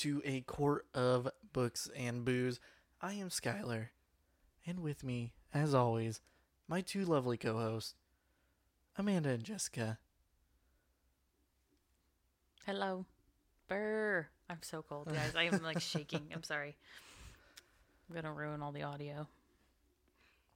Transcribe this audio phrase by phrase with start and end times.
[0.00, 2.60] everybody, and welcome to a court of books and booze.
[3.00, 3.88] I am Skyler,
[4.66, 6.20] and with me, as always,
[6.68, 7.94] my two lovely co-hosts,
[8.96, 9.98] Amanda and Jessica.
[12.66, 13.06] Hello.
[13.68, 14.28] Brr.
[14.50, 15.34] I'm so cold, guys.
[15.36, 16.28] I am like shaking.
[16.34, 16.76] I'm sorry.
[18.08, 19.26] I'm gonna ruin all the audio.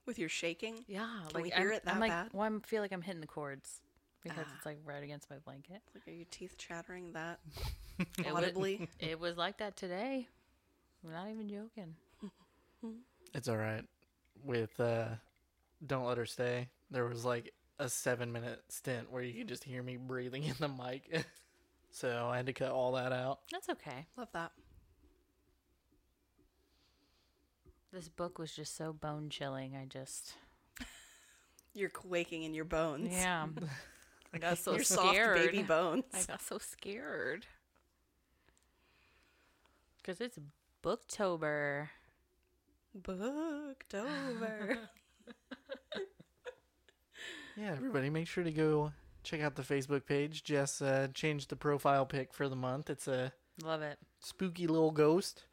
[0.05, 0.83] With your shaking?
[0.87, 2.29] Yeah, Can like we hear I'm, it that I'm like, bad?
[2.33, 3.81] Well, I feel like I'm hitting the chords
[4.23, 4.53] because Ah.
[4.55, 5.81] it's like right against my blanket.
[5.93, 7.39] Like, are your teeth chattering that
[8.17, 8.87] It wa- audibly?
[8.99, 10.27] It was like that today.
[11.03, 11.95] I'm not even joking.
[13.33, 13.83] It's all right.
[14.43, 15.05] With uh,
[15.87, 19.81] "Don't Let Her Stay," there was like a seven-minute stint where you could just hear
[19.81, 21.25] me breathing in the mic,
[21.91, 23.39] so I had to cut all that out.
[23.51, 24.05] That's okay.
[24.17, 24.51] Love that.
[27.91, 29.75] This book was just so bone chilling.
[29.75, 30.33] I just
[31.73, 33.09] You're quaking in your bones.
[33.11, 33.47] yeah.
[34.33, 35.37] I got so your scared.
[35.37, 36.03] soft baby bones.
[36.13, 37.45] I got so scared.
[40.03, 40.37] Cause it's
[40.83, 41.89] Booktober.
[42.95, 44.77] Booked over.
[47.55, 50.43] Yeah, everybody, make sure to go check out the Facebook page.
[50.43, 52.89] Jess uh, changed the profile pic for the month.
[52.89, 53.31] It's a
[53.63, 53.99] Love it.
[54.19, 55.43] spooky little ghost.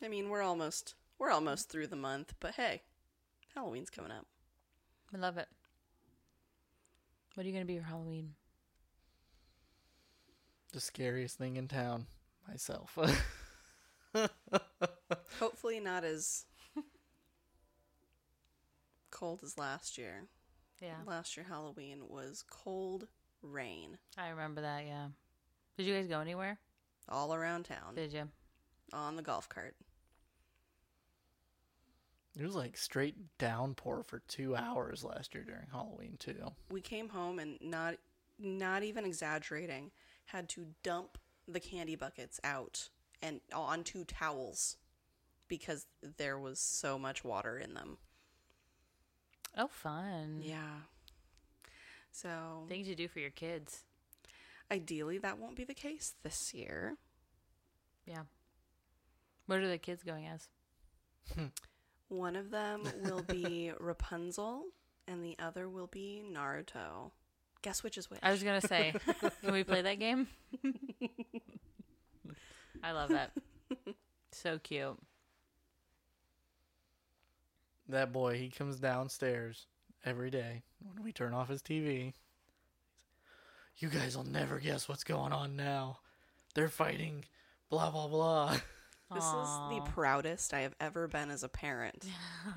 [0.00, 2.82] I mean, we're almost we're almost through the month, but hey,
[3.56, 4.26] Halloween's coming up.
[5.12, 5.48] I love it.
[7.34, 8.34] What are you gonna be for Halloween?
[10.72, 12.06] The scariest thing in town.
[12.48, 12.96] Myself.
[15.40, 16.44] Hopefully, not as
[19.10, 20.24] cold as last year.
[20.82, 23.06] Yeah, Last year Halloween was cold
[23.42, 24.84] rain I remember that.
[24.86, 25.08] Yeah.
[25.76, 26.58] Did you guys go anywhere?
[27.08, 28.28] all around town Did you?
[28.92, 29.74] on the golf cart.
[32.38, 36.52] It was like straight downpour for two hours last year during Halloween too.
[36.70, 37.94] we came home and not
[38.38, 39.90] not even exaggerating
[40.26, 42.88] had to dump the candy buckets out
[43.22, 44.76] and onto towels
[45.48, 45.86] because
[46.18, 47.98] there was so much water in them
[49.56, 50.40] Oh, fun.
[50.42, 50.80] yeah
[52.10, 53.84] so Things you do for your kids.
[54.72, 56.96] ideally that won't be the case this year
[58.06, 58.22] Yeah.
[59.46, 60.48] What are the kids going as?
[62.08, 64.64] one of them will be rapunzel
[65.06, 67.10] and the other will be naruto
[67.64, 68.94] guess which is which I was gonna say,
[69.42, 70.28] can we play that game?
[72.82, 73.32] I love that.
[74.32, 74.98] So cute.
[77.88, 79.66] That boy, he comes downstairs
[80.04, 82.12] every day when we turn off his TV.
[83.78, 86.00] You guys will never guess what's going on now.
[86.54, 87.24] They're fighting
[87.70, 88.58] blah blah blah.
[89.12, 92.04] this is the proudest i have ever been as a parent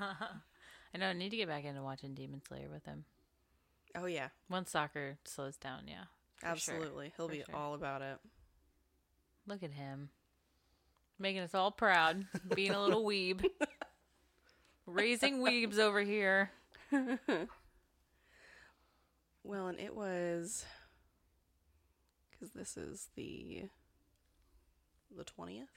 [0.94, 1.08] I know.
[1.08, 3.04] I need to get back into watching Demon Slayer with him.
[3.94, 6.04] oh yeah Once soccer slows down, yeah.
[6.38, 7.54] for sure, absolutely he'll for be sure.
[7.54, 8.18] all about it
[9.46, 10.10] Look at him.
[11.18, 12.26] Making us all proud.
[12.54, 13.42] Being a little weeb.
[14.86, 16.50] Raising weebs over here.
[19.42, 20.66] Well, and it was
[22.30, 23.62] because this is the
[25.16, 25.70] the twentieth,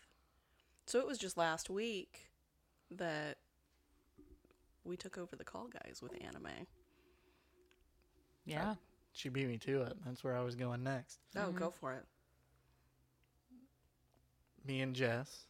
[0.92, 2.32] so it was just last week
[2.92, 3.38] that
[4.84, 6.68] we took over the call guys with anime.
[8.46, 8.76] Yeah.
[9.14, 9.94] She beat me to it.
[10.06, 11.20] That's where I was going next.
[11.38, 11.80] Oh, go mm-hmm.
[11.80, 12.04] for it!
[14.68, 15.48] Me and Jess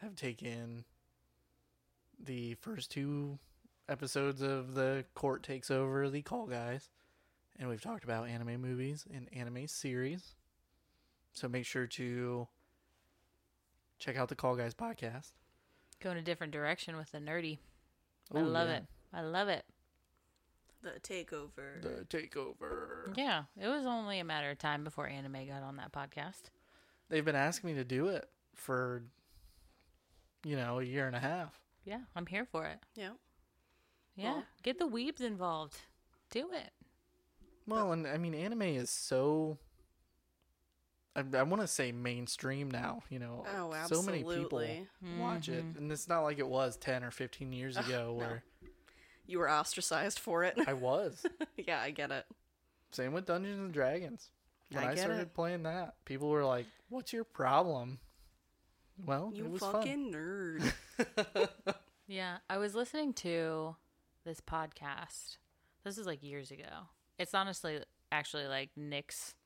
[0.00, 0.84] have taken
[2.18, 3.38] the first two
[3.88, 6.88] episodes of the Court Takes Over the Call Guys,
[7.60, 10.34] and we've talked about anime movies and anime series.
[11.32, 12.48] So make sure to
[14.00, 15.30] check out the Call Guys podcast.
[16.00, 17.58] Going a different direction with the nerdy.
[18.34, 18.76] I Ooh, love yeah.
[18.78, 18.84] it.
[19.12, 19.64] I love it.
[20.82, 21.80] The takeover.
[21.82, 23.14] The takeover.
[23.16, 23.44] Yeah.
[23.60, 26.44] It was only a matter of time before anime got on that podcast.
[27.10, 29.02] They've been asking me to do it for,
[30.44, 31.60] you know, a year and a half.
[31.84, 32.00] Yeah.
[32.16, 32.78] I'm here for it.
[32.96, 33.10] yeah,
[34.16, 34.32] Yeah.
[34.32, 35.76] Well- Get the weebs involved.
[36.30, 36.70] Do it.
[37.66, 39.58] Well, and I mean, anime is so.
[41.16, 43.02] I, I want to say mainstream now.
[43.10, 44.86] You know, Oh, so many people absolutely.
[45.18, 45.78] watch it, mm-hmm.
[45.78, 48.14] and it's not like it was ten or fifteen years ago no.
[48.14, 48.44] where
[49.26, 50.58] you were ostracized for it.
[50.66, 51.24] I was.
[51.56, 52.26] yeah, I get it.
[52.92, 54.30] Same with Dungeons and Dragons.
[54.72, 55.34] When I I, started it.
[55.34, 57.98] playing that, people were like, "What's your problem?"
[59.04, 59.72] Well, You it was fun.
[59.72, 60.72] fucking nerd.
[62.10, 63.76] Yeah, I was listening to
[64.24, 65.36] this podcast.
[65.84, 66.88] This is like years ago.
[67.20, 69.36] It's honestly actually like Nick's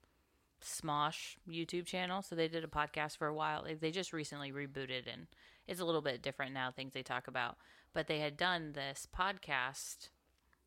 [0.65, 2.23] Smosh YouTube channel.
[2.23, 3.65] So they did a podcast for a while.
[3.81, 5.27] They just recently rebooted and
[5.67, 7.57] it's a little bit different now, things they talk about.
[7.93, 10.09] But they had done this podcast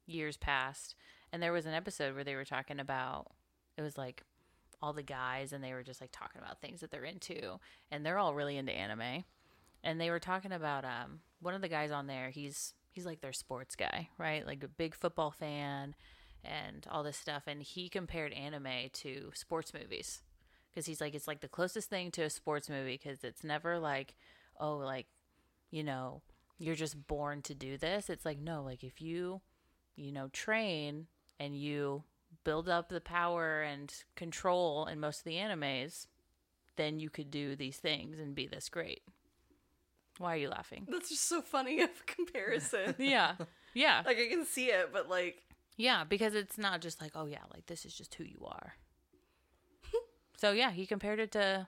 [0.05, 0.95] years past.
[1.31, 3.31] And there was an episode where they were talking about
[3.77, 4.23] it was like
[4.81, 7.59] all the guys and they were just like talking about things that they're into
[7.91, 9.23] and they're all really into anime.
[9.83, 13.21] And they were talking about um one of the guys on there, he's he's like
[13.21, 14.45] their sports guy, right?
[14.45, 15.95] Like a big football fan
[16.47, 20.21] and all this stuff and he compared anime to sports movies.
[20.69, 23.79] Because he's like it's like the closest thing to a sports movie because it's never
[23.79, 24.15] like
[24.59, 25.07] oh like
[25.71, 26.21] you know
[26.59, 28.09] you're just born to do this.
[28.09, 29.41] It's like no like if you
[29.95, 31.07] you know train
[31.39, 32.03] and you
[32.43, 36.07] build up the power and control in most of the animes
[36.77, 39.01] then you could do these things and be this great.
[40.19, 40.87] Why are you laughing?
[40.89, 42.95] That's just so funny of comparison.
[42.99, 43.33] yeah.
[43.73, 44.01] Yeah.
[44.05, 45.43] Like I can see it, but like
[45.77, 48.73] yeah because it's not just like oh yeah like this is just who you are
[50.37, 51.67] so yeah he compared it to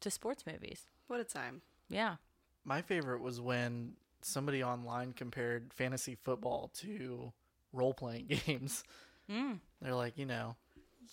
[0.00, 1.60] to sports movies what a time.
[1.88, 2.16] yeah
[2.64, 3.92] My favorite was when
[4.22, 7.32] somebody online compared fantasy football to
[7.72, 8.82] role playing games.
[9.30, 9.58] mm.
[9.82, 10.56] They're like, you know,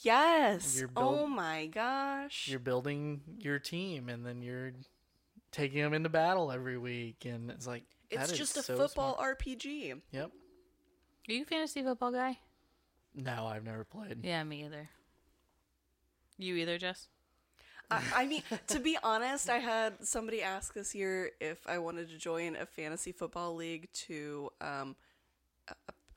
[0.01, 0.77] Yes.
[0.79, 2.47] Build- oh my gosh.
[2.47, 4.71] you're building your team and then you're
[5.51, 7.25] taking them into battle every week.
[7.25, 9.39] And it's like, that it's is just a so football smart.
[9.43, 9.99] RPG.
[10.11, 10.31] Yep.
[11.29, 12.37] Are you a fantasy football guy
[13.15, 14.23] No, I've never played.
[14.23, 14.89] yeah me either
[16.37, 17.07] you either jess
[17.89, 22.07] I, I mean, to be honest, I had somebody ask this year if I wanted
[22.11, 24.95] to join a fantasy football league to um,
[25.67, 25.73] uh,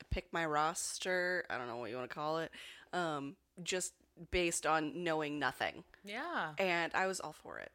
[0.09, 1.45] pick my roster.
[1.51, 2.53] I don't know what you want to call it.
[2.93, 3.35] Um,
[3.65, 3.93] just
[4.31, 5.83] based on knowing nothing.
[6.05, 7.73] yeah And I was all for it.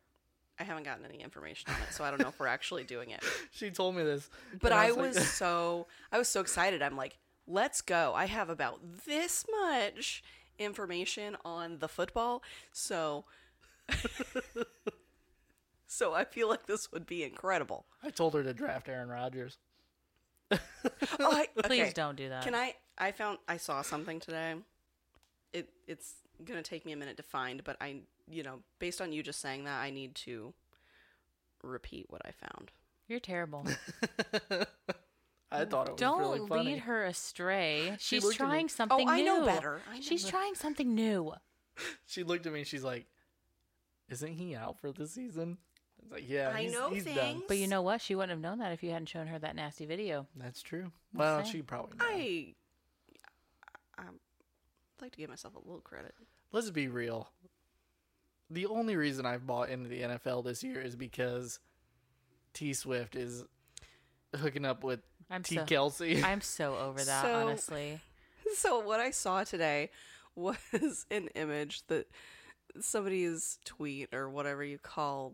[0.59, 3.11] I haven't gotten any information on it, so I don't know if we're actually doing
[3.11, 3.23] it.
[3.51, 4.29] She told me this.
[4.61, 6.81] But and I like- was so I was so excited.
[6.81, 7.17] I'm like,
[7.47, 8.13] let's go.
[8.15, 10.23] I have about this much
[10.57, 13.25] information on the football, so
[15.87, 17.85] so I feel like this would be incredible.
[18.03, 19.57] I told her to draft Aaron Rodgers.
[20.51, 20.57] Oh,
[21.19, 22.73] I, please don't do that Can I?
[22.97, 24.55] I found I saw something today.
[25.53, 29.11] It it's gonna take me a minute to find, but I you know based on
[29.11, 30.53] you just saying that, I need to
[31.63, 32.71] repeat what I found.
[33.07, 33.65] you're terrible
[35.51, 36.63] I thought it was don't really funny.
[36.73, 39.81] lead her astray She she's looked at me- trying oh, something oh, I know better.
[39.91, 40.31] I know she's better.
[40.37, 41.33] trying something new
[42.05, 42.59] She looked at me.
[42.59, 43.05] And she's like,
[44.09, 45.57] "Isn't he out for the season?"
[45.97, 47.43] I was like, "Yeah, I he's, know he's done." things.
[47.47, 48.01] But you know what?
[48.01, 50.27] She wouldn't have known that if you hadn't shown her that nasty video.
[50.35, 50.91] That's true.
[51.13, 51.97] Well, she probably.
[51.97, 52.07] Knows.
[52.09, 52.53] I
[53.97, 56.13] I I'd like to give myself a little credit.
[56.51, 57.29] Let's be real.
[58.49, 61.59] The only reason I've bought into the NFL this year is because
[62.53, 63.43] T Swift is
[64.35, 66.23] hooking up with I'm T so Kelce.
[66.23, 68.01] I'm so over that, So- honestly.
[68.55, 69.91] So what I saw today
[70.35, 72.07] was an image that
[72.79, 75.33] somebody's tweet or whatever you call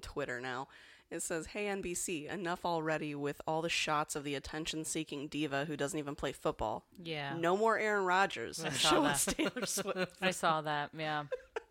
[0.00, 0.68] Twitter now.
[1.10, 5.76] It says, "Hey NBC, enough already with all the shots of the attention-seeking diva who
[5.76, 6.84] doesn't even play football.
[7.02, 7.34] Yeah.
[7.38, 8.64] No more Aaron Rodgers.
[8.64, 9.10] I saw Show that.
[9.10, 10.90] us Taylor Swift." I saw that.
[10.98, 11.24] Yeah.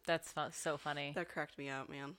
[0.05, 1.13] That's fu- so funny.
[1.15, 2.15] that cracked me out, man.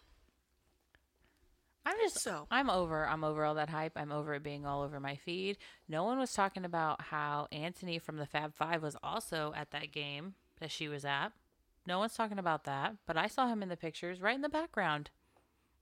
[1.85, 3.93] I'm just So- I'm over I'm over all that hype.
[3.97, 5.57] I'm over it being all over my feed.
[5.88, 9.93] No one was talking about how Anthony from the Fab 5 was also at that
[9.93, 11.28] game that she was at.
[11.87, 14.49] No one's talking about that, but I saw him in the pictures right in the
[14.49, 15.11] background.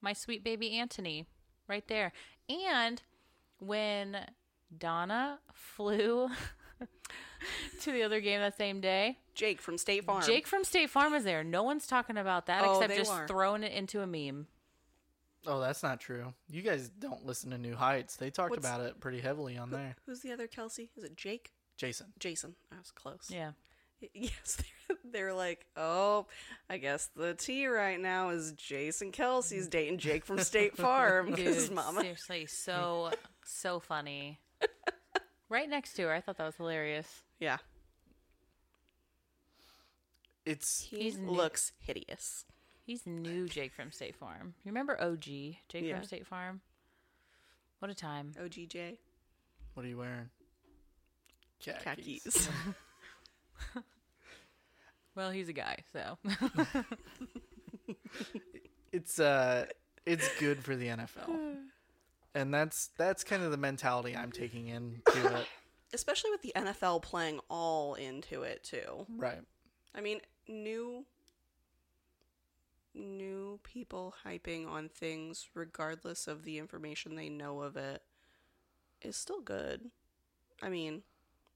[0.02, 1.26] My sweet baby Anthony
[1.66, 2.12] right there.
[2.50, 3.00] And
[3.58, 4.26] when
[4.76, 6.28] Donna flew
[7.82, 10.22] to the other game that same day, Jake from State Farm.
[10.24, 11.44] Jake from State Farm was there.
[11.44, 13.26] No one's talking about that Oh, except just were.
[13.26, 14.46] throwing it into a meme.
[15.46, 16.32] oh, that's not true.
[16.48, 18.16] You guys don't listen to New Heights.
[18.16, 19.94] They talked What's- about it pretty heavily on there.
[20.06, 20.88] Who's the other Kelce?
[20.96, 21.52] Is it Jake?
[21.76, 22.12] Jason.
[22.18, 22.54] Jason.
[22.72, 23.28] I was close.
[23.30, 23.52] Yeah.
[24.12, 26.26] Yes, they're, they're like, oh,
[26.68, 31.68] I guess the T right now is Jason Kelce's dating Jake from State Farm because
[31.68, 32.00] Dude, Mama.
[32.02, 33.12] seriously, so
[33.46, 34.40] so funny.
[35.48, 37.22] Right next to her, I thought that was hilarious.
[37.40, 37.58] Yeah,
[40.44, 41.30] It's he He's new.
[41.30, 42.44] looks hideous.
[42.84, 44.54] He's new Jake from State Farm.
[44.62, 45.24] You remember OG
[45.68, 45.96] Jake Yeah.
[45.96, 46.60] from State Farm?
[47.78, 48.32] What a time!
[48.40, 48.98] OGJ
[49.74, 50.30] what are you wearing?
[51.60, 52.48] khakis.
[55.16, 56.18] Well, he's a guy, so
[58.92, 59.66] it's uh
[60.04, 61.56] it's good for the NFL.
[62.34, 65.46] And that's that's kind of the mentality I'm taking into it.
[65.92, 69.06] Especially with the NFL playing all into it too.
[69.16, 69.40] Right.
[69.94, 71.04] I mean, new
[72.94, 78.02] new people hyping on things regardless of the information they know of it
[79.02, 79.90] is still good.
[80.62, 81.02] I mean,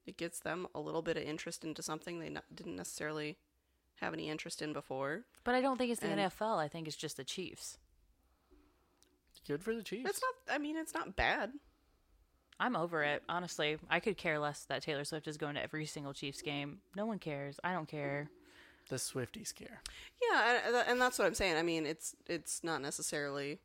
[0.06, 3.37] it gets them a little bit of interest into something they not, didn't necessarily
[4.00, 5.25] have any interest in before.
[5.44, 6.58] but I don't think it's the And- NFL.
[6.58, 7.78] I think it's just the Chiefs.
[9.49, 10.09] Good for the Chiefs.
[10.11, 11.52] It's not I mean, it's not bad.
[12.61, 13.78] I'm over it, honestly.
[13.88, 16.78] I could care less that Taylor Swift is going to every single Chiefs game.
[16.97, 17.59] No one cares.
[17.64, 18.31] I don't care.
[18.88, 19.83] the Swifty scare.
[20.31, 21.57] Yeah, and- and that's what I'm saying.
[21.57, 23.59] I mean, it's it's not necessarily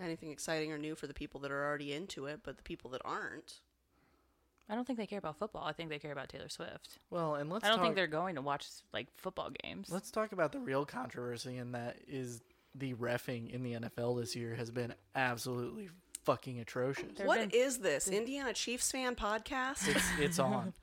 [0.00, 2.90] anything exciting or new for the people that are already into it, but the people
[2.92, 3.60] that aren't.
[4.68, 5.64] I don't think they care about football.
[5.64, 6.98] I think they care about Taylor Swift.
[7.10, 9.90] Well, and let's I don't talk, think they're going to watch like football games.
[9.90, 12.40] let's talk about the real controversy, and that is
[12.76, 15.88] the refing in the NFL this year has been absolutely
[16.24, 17.04] fucking atrocious.
[17.16, 19.88] There What been- is this Indiana Chiefs fan podcast?
[19.88, 20.74] It's it's on.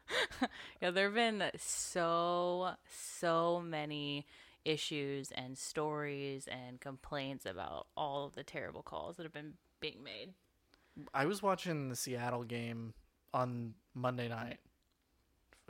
[0.82, 4.26] Yeah, there have been so so many
[4.66, 10.02] issues and stories and complaints about all of the terrible calls that have been being
[10.04, 10.30] made.
[11.14, 12.94] I was watching the Seattle game
[13.34, 14.60] on Monday night.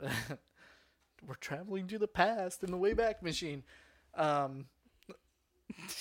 [1.26, 3.62] We're traveling to the past in the Wayback Machine.
[4.14, 4.66] Um,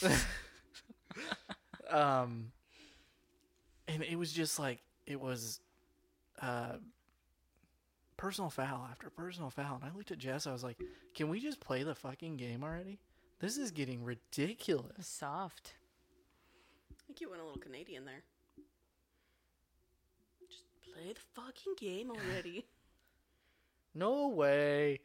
[1.89, 2.51] um,
[3.88, 5.60] and it was just like it was
[6.42, 6.74] uh,
[8.18, 9.80] personal foul after personal foul.
[9.82, 10.48] And I looked at Jess.
[10.48, 10.80] I was like,
[11.15, 13.00] "Can we just play the fucking game already?
[13.39, 15.75] This is getting ridiculous." Soft.
[16.92, 18.24] I think you went a little Canadian there.
[20.50, 20.63] Just
[20.94, 22.65] play the fucking game already.
[23.96, 25.01] No way.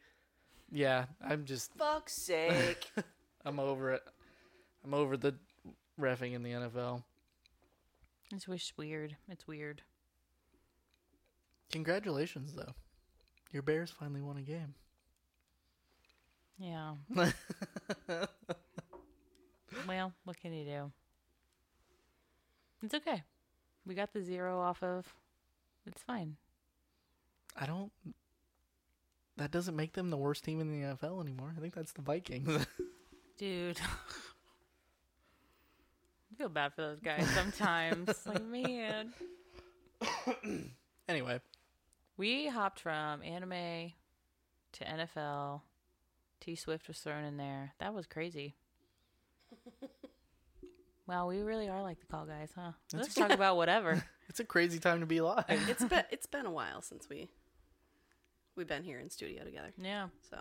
[0.71, 2.91] Yeah, I'm just Fuck's sake.
[3.45, 4.03] I'm over it.
[4.83, 5.35] I'm over the
[5.99, 7.03] refing in the NFL.
[8.31, 9.17] It's just weird.
[9.27, 9.81] It's weird.
[11.71, 12.73] Congratulations, though.
[13.51, 14.75] Your Bears finally won a game.
[16.57, 16.93] Yeah.
[19.87, 20.91] well, what can you do?
[22.83, 23.23] It's okay.
[23.85, 25.13] We got the zero off of.
[25.85, 26.35] It's fine.
[27.57, 27.91] I don't.
[29.37, 31.53] That doesn't make them the worst team in the NFL anymore.
[31.55, 32.67] I think that's the Vikings.
[33.37, 33.79] Dude.
[36.39, 38.13] I feel bad for those guys sometimes.
[38.25, 39.11] like, man.
[41.09, 41.41] anyway,
[42.15, 43.91] We hopped from anime
[44.71, 45.61] to NFL.
[46.39, 47.73] T Swift was thrown in there.
[47.79, 48.55] That was crazy.
[51.07, 52.71] wow, we really are like the call guys, huh?
[52.93, 54.01] Let's talk about whatever.
[54.29, 55.43] it's a crazy time to be alive.
[55.49, 57.27] it's been it's been a while since we
[58.55, 59.73] we've been here in studio together.
[59.77, 60.07] Yeah.
[60.29, 60.37] So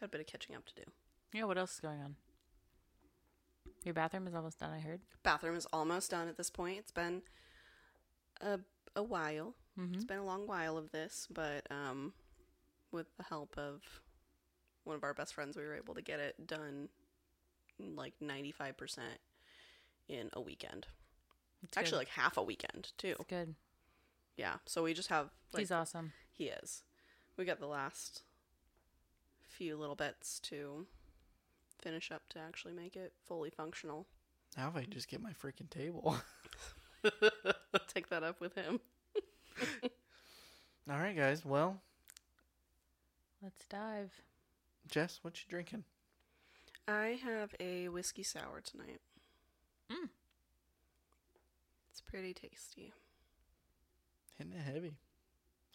[0.00, 0.82] got a bit of catching up to do.
[1.34, 2.16] Yeah, what else is going on?
[3.84, 5.00] Your bathroom is almost done, I heard.
[5.22, 6.78] Bathroom is almost done at this point.
[6.78, 7.22] It's been
[8.40, 8.60] a
[8.94, 9.54] a while.
[9.78, 9.94] Mm-hmm.
[9.94, 12.12] It's been a long while of this, but um,
[12.90, 13.82] with the help of
[14.84, 16.88] one of our best friends, we were able to get it done
[17.78, 19.18] like ninety five percent
[20.08, 20.86] in a weekend.
[21.62, 21.96] It's Actually, good.
[21.98, 23.16] like half a weekend too.
[23.18, 23.54] it's good.
[24.36, 24.54] Yeah.
[24.66, 26.12] So we just have like He's awesome.
[26.32, 26.82] he is.
[27.36, 28.22] We got the last
[29.48, 30.86] few little bits to
[31.82, 34.06] finish up to actually make it fully functional.
[34.56, 36.16] Now if I just get my freaking table.
[37.88, 38.80] Take that up with him.
[40.90, 41.44] All right, guys.
[41.44, 41.80] Well,
[43.42, 44.12] Let's dive.
[44.88, 45.84] Jess, what you drinking?
[46.86, 49.00] I have a whiskey sour tonight.
[49.90, 50.08] Mm.
[51.90, 52.92] It's pretty tasty.
[54.38, 54.92] Hitting it heavy.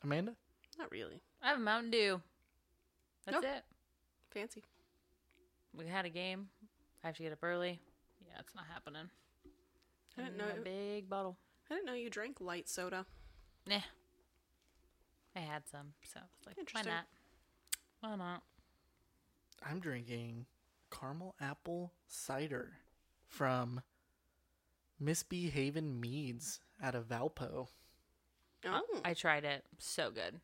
[0.04, 0.34] Amanda?
[0.78, 2.22] Not really I have a Mountain Dew.
[3.26, 3.50] That's No.
[3.50, 3.64] it.
[4.32, 4.64] fancy.
[5.78, 6.48] We had a game.
[7.04, 7.80] I have to get up early.
[8.22, 9.10] Yeah, it's not happening.
[10.18, 10.46] I didn't know.
[10.58, 11.38] A big bottle.
[11.70, 13.06] I didn't know you drank light soda.
[13.68, 13.82] Nah.
[15.36, 16.94] I had some, so I was like, why Interesting.
[16.94, 17.06] not?
[18.02, 18.44] Why not?
[19.64, 20.48] I'm drinking
[20.90, 22.74] caramel apple cider
[23.28, 23.82] from
[25.04, 27.68] Misbehaven Meads out of Valpo.
[28.66, 29.64] Oh, I tried it.
[29.78, 30.40] So good.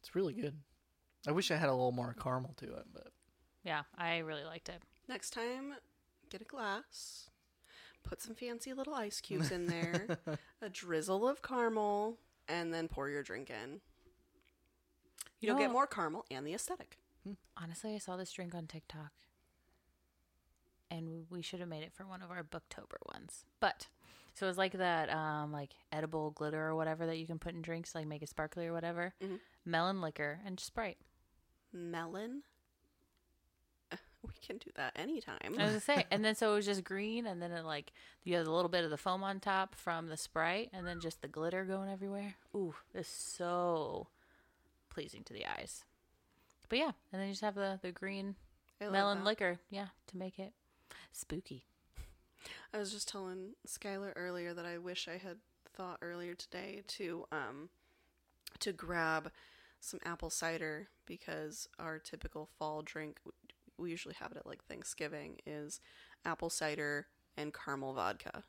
[0.00, 0.54] It's really good.
[1.26, 3.08] I wish I had a little more caramel to it, but
[3.66, 4.80] Yeah, I really liked it.
[5.08, 5.74] next time,
[6.30, 7.28] get a glass.
[8.04, 10.18] Put some fancy little ice cubes in there,
[10.62, 12.16] a drizzle of caramel,
[12.48, 13.80] and then pour your drink in.
[15.40, 16.98] You You'll know- get more caramel and the aesthetic.
[17.56, 19.10] Honestly, I saw this drink on TikTok.
[20.90, 23.44] And we should have made it for one of our Booktober ones.
[23.58, 23.88] But
[24.34, 27.54] so it was like that um like edible glitter or whatever that you can put
[27.54, 29.14] in drinks, like make it sparkly or whatever.
[29.20, 29.40] Mhm.
[29.64, 30.98] Melon liquor and Sprite.
[31.72, 32.42] Melon.
[34.26, 35.38] We can do that anytime.
[35.44, 37.92] I was gonna say, and then so it was just green, and then it like
[38.24, 41.00] you had a little bit of the foam on top from the Sprite, and then
[41.00, 42.34] just the glitter going everywhere.
[42.54, 44.08] Ooh, it's so
[44.90, 45.84] pleasing to the eyes.
[46.68, 48.34] But yeah, and then you just have the the green
[48.80, 49.24] melon that.
[49.24, 50.52] liquor, yeah, to make it
[51.12, 51.64] spooky.
[52.74, 55.38] I was just telling Skyler earlier that I wish I had
[55.74, 57.68] thought earlier today to um
[58.60, 59.30] to grab
[59.80, 63.18] some apple cider because our typical fall drink
[63.78, 65.80] we usually have it at like Thanksgiving is
[66.24, 67.06] apple cider
[67.36, 68.42] and caramel vodka.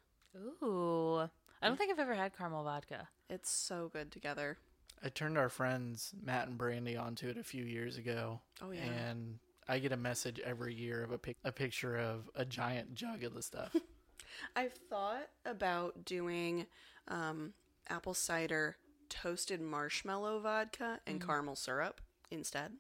[0.63, 1.19] Ooh,
[1.61, 3.07] I don't think I've ever had caramel vodka.
[3.29, 4.57] It's so good together.
[5.03, 8.81] I turned our friends Matt and Brandy onto it a few years ago, Oh yeah.
[8.83, 12.95] and I get a message every year of a pic- a picture of a giant
[12.95, 13.75] jug of the stuff.
[14.55, 16.65] I've thought about doing
[17.07, 17.53] um,
[17.89, 18.77] apple cider
[19.09, 22.73] toasted marshmallow vodka and caramel syrup instead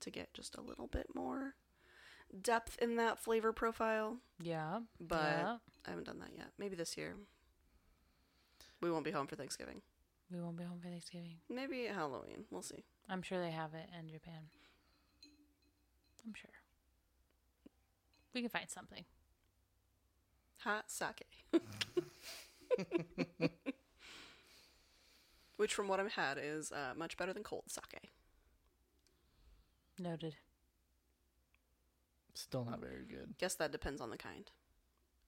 [0.00, 1.54] to get just a little bit more
[2.40, 4.18] depth in that flavor profile.
[4.42, 4.80] Yeah.
[5.00, 5.56] But yeah.
[5.86, 6.48] I haven't done that yet.
[6.58, 7.14] Maybe this year.
[8.80, 9.82] We won't be home for Thanksgiving.
[10.32, 11.36] we won't be home for Thanksgiving.
[11.48, 12.44] Maybe Halloween.
[12.50, 12.84] We'll see.
[13.08, 14.48] I'm sure they have it in Japan.
[16.26, 16.50] I'm sure.
[18.32, 19.04] We can find something.
[20.58, 21.26] Hot sake.
[25.56, 28.10] Which, from what I've had, is uh, much better than cold sake.
[29.98, 30.36] Noted.
[32.42, 33.34] Still not very good.
[33.38, 34.50] Guess that depends on the kind.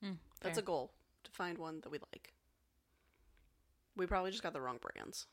[0.03, 0.91] Mm, That's a goal
[1.23, 2.33] to find one that we like.
[3.95, 5.27] We probably just got the wrong brands.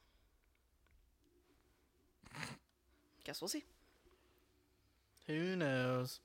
[3.25, 3.65] Guess we'll see.
[5.27, 6.21] Who knows?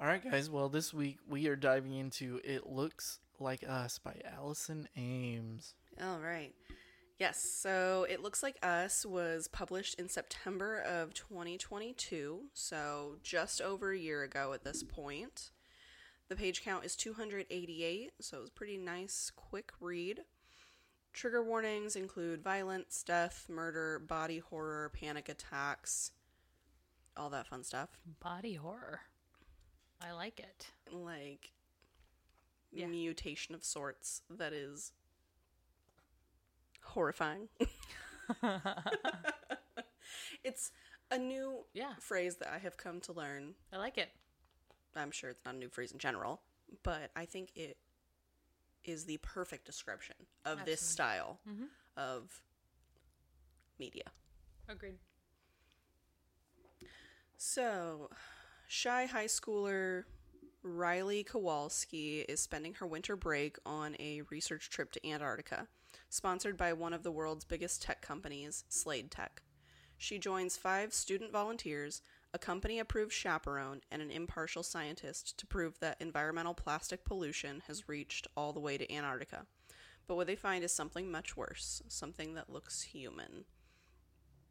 [0.00, 0.50] All right, guys.
[0.50, 5.74] Well, this week we are diving into "It Looks Like Us" by Allison Ames.
[6.02, 6.52] All right.
[7.22, 13.92] Yes, so It Looks Like Us was published in September of 2022, so just over
[13.92, 15.52] a year ago at this point.
[16.28, 20.22] The page count is 288, so it was a pretty nice, quick read.
[21.12, 26.10] Trigger warnings include violence, death, murder, body horror, panic attacks,
[27.16, 28.00] all that fun stuff.
[28.18, 29.02] Body horror.
[30.00, 30.72] I like it.
[30.90, 31.52] Like,
[32.72, 32.86] Yeah.
[32.88, 34.90] mutation of sorts that is
[36.82, 37.48] horrifying.
[40.44, 40.72] it's
[41.10, 41.94] a new Yeah.
[42.00, 43.54] phrase that I have come to learn.
[43.72, 44.10] I like it.
[44.94, 46.42] I'm sure it's not a new phrase in general,
[46.82, 47.78] but I think it
[48.84, 51.64] is the perfect description of this style mm-hmm.
[51.96, 52.42] of
[53.78, 54.10] media.
[54.68, 54.98] Agreed.
[57.36, 58.10] So,
[58.68, 60.04] shy high schooler
[60.62, 65.66] Riley Kowalski is spending her winter break on a research trip to Antarctica,
[66.12, 69.40] sponsored by one of the world's biggest tech companies, Slade Tech.
[69.96, 72.02] She joins five student volunteers,
[72.34, 77.88] a company approved chaperone, and an impartial scientist to prove that environmental plastic pollution has
[77.88, 79.46] reached all the way to Antarctica.
[80.06, 83.46] But what they find is something much worse, something that looks human.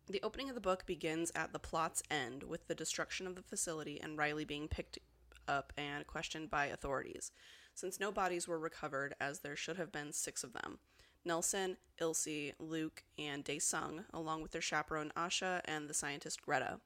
[0.09, 3.43] The opening of the book begins at the plot's end with the destruction of the
[3.43, 4.97] facility and Riley being picked
[5.47, 7.31] up and questioned by authorities,
[7.75, 10.79] since no bodies were recovered, as there should have been six of them.
[11.23, 16.79] Nelson, Ilse, Luke, and Dae Sung, along with their chaperone Asha and the scientist Greta.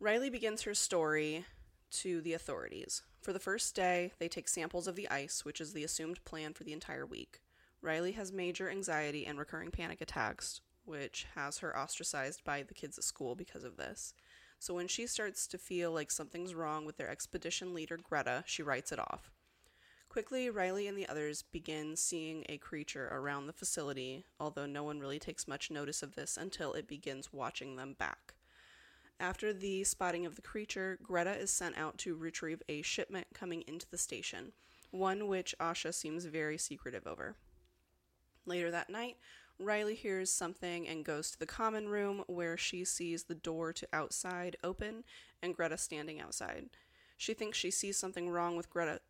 [0.00, 1.44] Riley begins her story
[1.90, 3.02] to the authorities.
[3.20, 6.52] For the first day, they take samples of the ice, which is the assumed plan
[6.52, 7.40] for the entire week.
[7.80, 12.98] Riley has major anxiety and recurring panic attacks, which has her ostracized by the kids
[12.98, 14.14] at school because of this.
[14.58, 18.62] So when she starts to feel like something's wrong with their expedition leader, Greta, she
[18.62, 19.33] writes it off.
[20.14, 25.00] Quickly, Riley and the others begin seeing a creature around the facility, although no one
[25.00, 28.34] really takes much notice of this until it begins watching them back.
[29.18, 33.64] After the spotting of the creature, Greta is sent out to retrieve a shipment coming
[33.66, 34.52] into the station,
[34.92, 37.34] one which Asha seems very secretive over.
[38.46, 39.16] Later that night,
[39.58, 43.88] Riley hears something and goes to the common room where she sees the door to
[43.92, 45.02] outside open
[45.42, 46.66] and Greta standing outside.
[47.16, 49.00] She thinks she sees something wrong with Greta.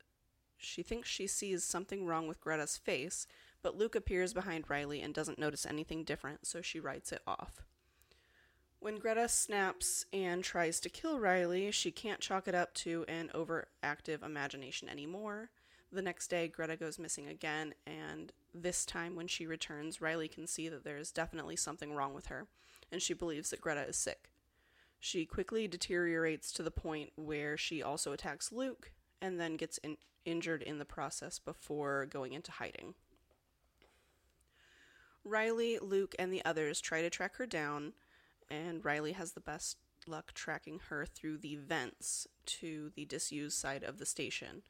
[0.64, 3.26] She thinks she sees something wrong with Greta's face,
[3.62, 7.62] but Luke appears behind Riley and doesn't notice anything different, so she writes it off.
[8.80, 13.30] When Greta snaps and tries to kill Riley, she can't chalk it up to an
[13.34, 15.50] overactive imagination anymore.
[15.90, 20.46] The next day, Greta goes missing again, and this time when she returns, Riley can
[20.46, 22.46] see that there is definitely something wrong with her,
[22.92, 24.30] and she believes that Greta is sick.
[25.00, 28.90] She quickly deteriorates to the point where she also attacks Luke
[29.24, 32.94] and then gets in- injured in the process before going into hiding.
[35.24, 37.94] Riley, Luke, and the others try to track her down,
[38.50, 43.82] and Riley has the best luck tracking her through the vents to the disused side
[43.82, 44.62] of the station,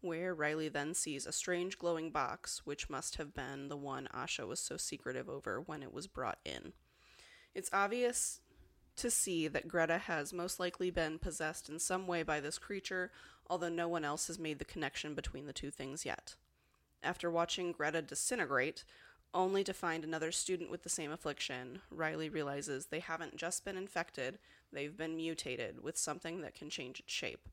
[0.00, 4.48] where Riley then sees a strange glowing box, which must have been the one Asha
[4.48, 6.72] was so secretive over when it was brought in.
[7.54, 8.40] It's obvious
[8.98, 13.10] to see that Greta has most likely been possessed in some way by this creature,
[13.48, 16.34] although no one else has made the connection between the two things yet.
[17.02, 18.84] After watching Greta disintegrate,
[19.34, 23.76] only to find another student with the same affliction, Riley realizes they haven't just been
[23.76, 24.38] infected,
[24.72, 27.48] they've been mutated with something that can change its shape.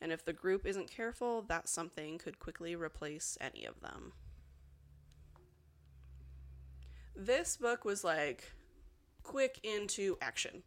[0.00, 4.12] And if the group isn't careful, that something could quickly replace any of them.
[7.20, 8.50] this book was like
[9.22, 10.62] quick into action.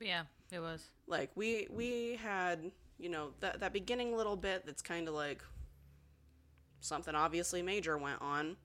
[0.00, 0.90] Yeah, it was.
[1.06, 5.42] Like we we had, you know, that that beginning little bit that's kind of like
[6.80, 8.56] something obviously major went on.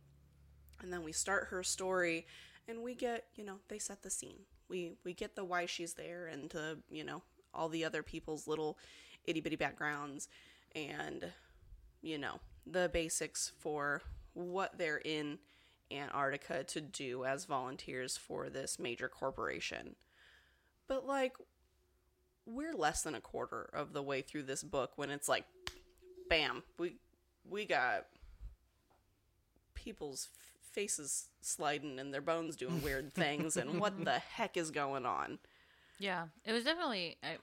[0.81, 2.25] And then we start her story
[2.67, 4.41] and we get, you know, they set the scene.
[4.69, 8.47] We we get the why she's there and to, you know, all the other people's
[8.47, 8.77] little
[9.25, 10.29] itty bitty backgrounds
[10.75, 11.25] and
[12.01, 14.01] you know, the basics for
[14.33, 15.39] what they're in
[15.91, 19.95] Antarctica to do as volunteers for this major corporation.
[20.87, 21.33] But like
[22.49, 25.45] we're less than a quarter of the way through this book when it's like
[26.29, 26.95] bam, we
[27.49, 28.05] we got
[29.73, 30.29] people's
[30.71, 35.39] faces sliding and their bones doing weird things and what the heck is going on?
[35.97, 37.17] Yeah, it was definitely.
[37.23, 37.37] I,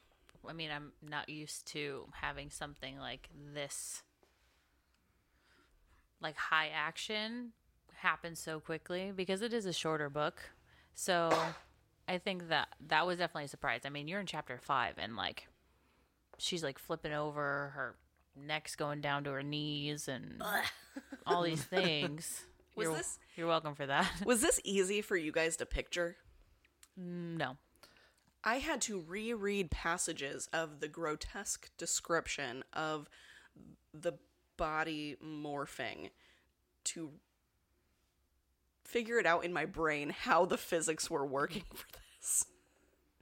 [0.49, 4.03] I mean, I'm not used to having something like this,
[6.23, 7.53] like high action,
[7.97, 10.41] happen so quickly because it is a shorter book.
[10.95, 11.37] So,
[12.09, 13.81] I think that that was definitely a surprise.
[13.85, 15.49] I mean, you're in chapter five, and like,
[16.39, 17.97] she's like flipping over, her
[18.37, 20.43] neck's going down to her knees, and
[21.27, 22.45] all these things.
[22.75, 24.11] Was you're, this- You're welcome for that.
[24.25, 26.17] Was this easy for you guys to picture?
[27.01, 27.57] Mm, no.
[28.45, 33.09] I had to reread passages of the grotesque description of
[33.93, 34.13] the
[34.57, 36.11] body morphing
[36.85, 37.11] to
[38.87, 41.87] figure it out in my brain how the physics were working for
[42.19, 42.45] this.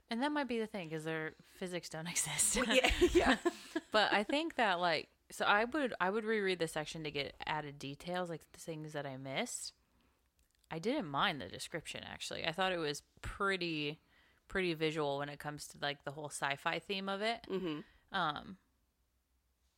[0.09, 2.57] And that might be the thing because their physics don't exist.
[2.71, 3.35] yeah, yeah.
[3.91, 7.33] but I think that like so I would I would reread the section to get
[7.45, 9.73] added details like the things that I missed.
[10.71, 12.45] I didn't mind the description actually.
[12.45, 13.99] I thought it was pretty
[14.47, 17.39] pretty visual when it comes to like the whole sci-fi theme of it.
[17.51, 17.83] Mhm.
[18.11, 18.57] Um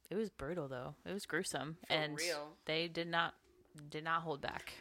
[0.10, 0.96] it was brutal though.
[1.06, 2.50] It was gruesome For and real.
[2.66, 3.34] they did not
[3.90, 4.74] did not hold back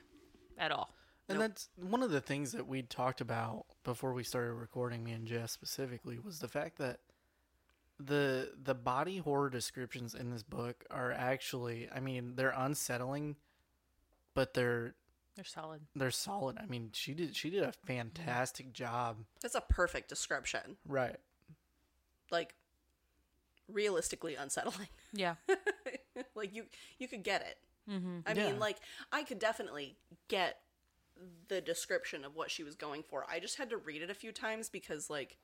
[0.59, 0.91] at all.
[1.29, 1.49] And Nope.
[1.49, 5.27] that's one of the things that we talked about before we started recording, me and
[5.27, 7.01] Jess specifically, was the fact that
[7.99, 13.37] the the body horror descriptions in this book are actually I mean, they're unsettling,
[14.35, 14.95] but they're
[15.35, 15.81] They're solid.
[15.97, 16.59] they're solid.
[16.59, 19.25] I mean, she did she did a fantastic job.
[19.41, 20.77] That's a perfect description.
[20.87, 21.17] Right.
[22.31, 22.55] Like
[23.69, 24.89] realistically unsettling.
[25.13, 25.37] Yeah.
[26.35, 26.65] like you
[26.99, 27.59] you could get it.
[27.91, 28.23] Mhm.
[28.27, 28.47] I Yeah.
[28.51, 28.77] mean, like
[29.11, 29.97] I could definitely
[30.29, 30.61] get
[31.49, 33.25] the description of what she was going for.
[33.31, 35.37] I just had to read it a few times because like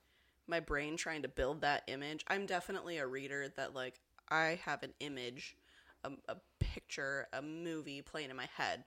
[0.47, 2.23] my brain trying to build that image.
[2.27, 5.55] I'm definitely a reader that like I have an image,
[6.03, 8.83] a, a picture, a movie playing in my head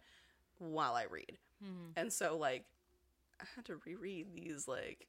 [0.58, 1.38] while I read.
[1.64, 1.92] Mm-hmm.
[1.96, 2.64] And so like
[3.40, 5.06] I had to reread these like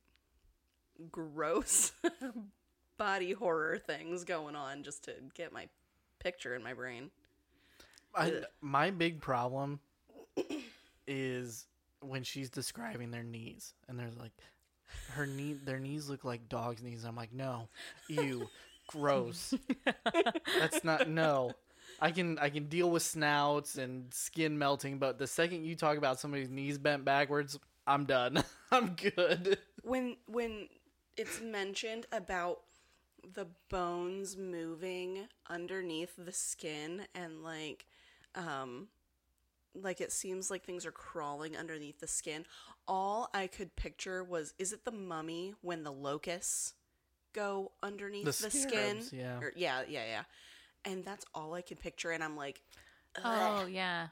[1.11, 1.91] gross
[2.97, 5.67] body horror things going on just to get my
[6.19, 7.11] picture in my brain.
[8.15, 9.79] I, my big problem
[11.07, 11.65] is
[12.01, 14.31] when she's describing their knees and they're like
[15.11, 17.03] her knee their knees look like dog's knees.
[17.03, 17.69] I'm like, no,
[18.07, 18.47] ew,
[18.87, 19.53] gross.
[20.59, 21.51] That's not no.
[21.99, 25.97] I can I can deal with snouts and skin melting, but the second you talk
[25.97, 28.43] about somebody's knees bent backwards, I'm done.
[28.71, 29.57] I'm good.
[29.83, 30.67] when when
[31.15, 32.59] it's mentioned about
[33.33, 37.85] the bones moving underneath the skin and like
[38.35, 38.87] um
[39.81, 42.45] like it seems like things are crawling underneath the skin
[42.87, 46.73] all i could picture was is it the mummy when the locusts
[47.33, 49.39] go underneath The the, skin yeah.
[49.39, 50.23] Or- yeah yeah yeah
[50.85, 52.61] and that's all i could picture and i'm like
[53.23, 54.07] Oh, yeah.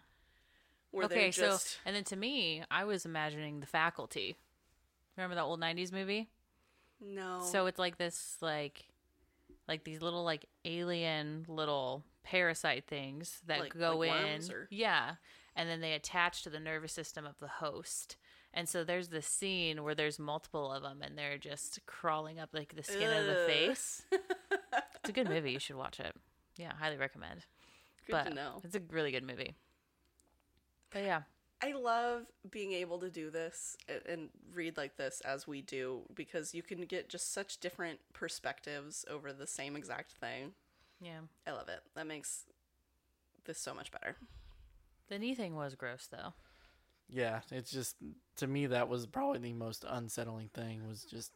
[0.91, 4.36] where okay, just so and then to me, I was imagining the faculty.
[5.15, 6.28] Remember that old '90s movie?
[6.99, 8.86] no So it's like this, like,
[9.67, 14.23] like these little like alien little parasite things that Like- go like in.
[14.23, 15.15] worms, or- Yeah,
[15.56, 18.18] and then they attach to the nervous system of the host.
[18.54, 22.50] And so there's this scene where there's multiple of them, and they're just crawling up
[22.54, 24.04] like the skin of the face.
[24.12, 25.52] it's a good movie.
[25.52, 26.15] You should watch it.
[26.58, 27.46] Yeah, highly recommend.
[28.08, 29.56] good but to know it's a really good movie.
[30.91, 31.22] But yeah,
[31.62, 33.76] I love being able to do this
[34.08, 39.04] and read like this as we do because you can get just such different perspectives
[39.10, 40.52] over the same exact thing.
[41.02, 41.20] yeah.
[41.48, 41.82] I love it.
[41.96, 42.44] That makes
[43.46, 44.15] this so much better.
[45.10, 46.34] The knee thing was gross though.
[47.10, 47.96] Yeah, it's just
[48.38, 51.32] to me that was probably the most unsettling thing was just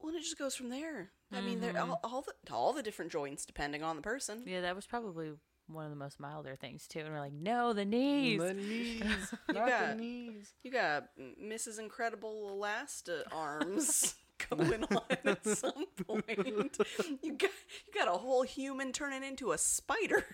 [0.00, 1.10] Well, and it just goes from there.
[1.32, 1.90] I mean, they're mm-hmm.
[1.90, 4.42] all, all the all the different joints depending on the person.
[4.46, 5.32] Yeah, that was probably
[5.66, 7.00] one of the most milder things too.
[7.00, 8.40] And we're like, no, the knees.
[8.40, 9.02] the knees,
[9.48, 10.54] not got- the knees.
[10.62, 11.08] You got
[11.42, 11.78] Mrs.
[11.78, 14.14] Incredible Elasta arms
[14.50, 16.24] going on at some point.
[17.22, 17.50] You got
[17.86, 20.24] you got a whole human turning into a spider.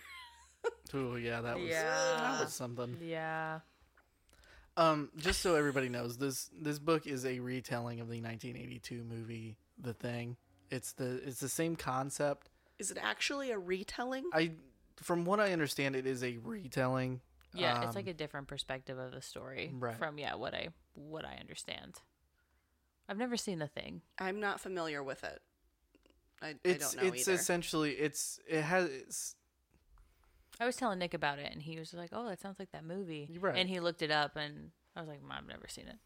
[0.92, 2.16] Oh yeah, that was Yeah.
[2.18, 2.96] that was something.
[3.03, 3.61] yeah.
[4.77, 9.57] Um, just so everybody knows, this this book is a retelling of the 1982 movie
[9.79, 10.37] The Thing.
[10.70, 12.50] It's the it's the same concept.
[12.79, 14.24] Is it actually a retelling?
[14.33, 14.53] I
[14.96, 17.20] from what I understand it is a retelling.
[17.53, 19.96] Yeah, it's Um, like a different perspective of the story Right.
[19.96, 21.94] from yeah what I what I understand.
[23.09, 24.00] I've never seen the thing.
[24.18, 25.40] I'm not familiar with it.
[26.42, 27.35] I, I it's don't know it's either.
[27.38, 29.37] essentially it's it has it's,
[30.61, 32.85] I was telling Nick about it, and he was like, "Oh, that sounds like that
[32.85, 33.57] movie." You're right.
[33.57, 35.97] And he looked it up, and I was like, "Mom, "I've never seen it."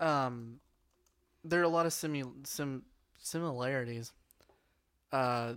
[0.00, 0.58] um
[1.44, 2.82] there are a lot of simu- sim
[3.18, 4.12] similarities.
[5.12, 5.54] Uh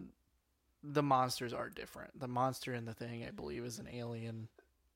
[0.83, 2.19] the monsters are different.
[2.19, 4.47] The monster in the thing, I believe, is an alien.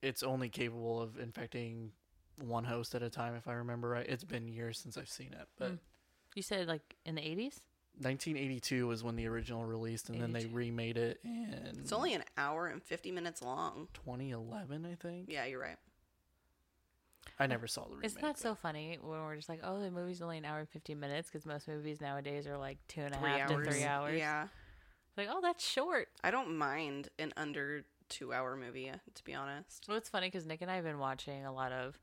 [0.01, 1.91] It's only capable of infecting
[2.39, 4.05] one host at a time, if I remember right.
[4.07, 5.79] It's been years since I've seen it, but Mm.
[6.35, 7.59] You said like in the eighties.
[7.99, 10.55] 1982 was when the original released, and then they 82.
[10.55, 13.87] remade it in It's only an hour and 50 minutes long.
[13.93, 15.25] 2011, I think.
[15.29, 15.77] Yeah, you're right.
[17.39, 18.05] I never saw the remake.
[18.05, 20.69] Isn't that so funny when we're just like, "Oh, the movie's only an hour and
[20.69, 23.65] fifteen minutes," because most movies nowadays are like two and a Three half hours.
[23.67, 24.17] to three hours.
[24.19, 24.43] Yeah.
[24.43, 26.09] It's like, oh, that's short.
[26.23, 29.85] I don't mind an under two hour movie, to be honest.
[29.87, 31.99] Well, it's funny because Nick and I have been watching a lot of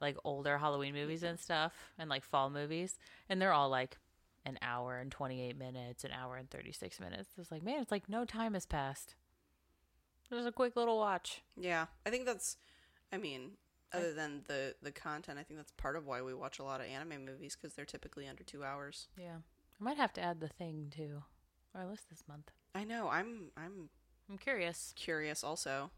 [0.00, 3.96] like older Halloween movies and stuff, and like fall movies, and they're all like
[4.46, 7.30] an hour and twenty eight minutes, an hour and thirty six minutes.
[7.38, 9.14] It's like, man, it's like no time has passed.
[10.30, 11.42] There's a quick little watch.
[11.56, 12.56] Yeah, I think that's.
[13.12, 13.52] I mean,
[13.92, 16.80] other than the the content, I think that's part of why we watch a lot
[16.80, 19.08] of anime movies because they're typically under two hours.
[19.16, 19.36] Yeah,
[19.80, 21.22] I might have to add the thing to
[21.74, 22.50] our list this month.
[22.74, 23.08] I know.
[23.08, 23.88] I'm I'm
[24.28, 24.92] I'm curious.
[24.96, 25.44] curious.
[25.44, 25.90] Also,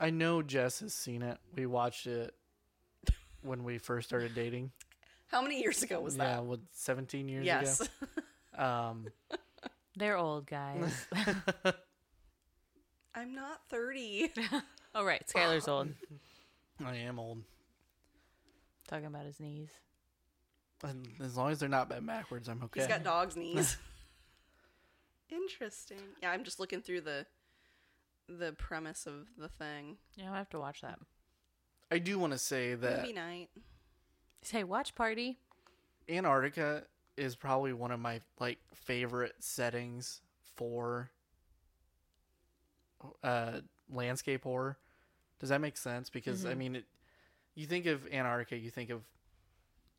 [0.00, 1.38] I know Jess has seen it.
[1.54, 2.34] We watched it
[3.42, 4.72] when we first started dating.
[5.28, 6.24] How many years ago was that?
[6.24, 7.80] yeah, what 17 years Yes.
[7.80, 7.90] ago.
[8.58, 9.06] Um,
[9.96, 11.06] They're old guys.
[13.14, 14.32] I'm not thirty.
[14.96, 15.90] oh right, Skyler's old.
[16.84, 17.42] I am old.
[18.88, 19.70] Talking about his knees.
[20.82, 22.80] And As long as they're not bent backwards, I'm okay.
[22.80, 23.76] He's got dog's knees.
[25.30, 25.98] Interesting.
[26.22, 27.26] Yeah, I'm just looking through the
[28.28, 29.98] the premise of the thing.
[30.16, 30.98] Yeah, I have to watch that.
[31.92, 33.48] I do want to say that Movie night.
[34.42, 35.38] Say watch party.
[36.08, 36.84] Antarctica
[37.16, 40.20] is probably one of my like favorite settings
[40.56, 41.10] for
[43.22, 44.78] uh landscape horror.
[45.40, 46.10] Does that make sense?
[46.10, 46.56] Because I Mhm.
[46.56, 46.84] mean, it,
[47.54, 49.02] you think of Antarctica, you think of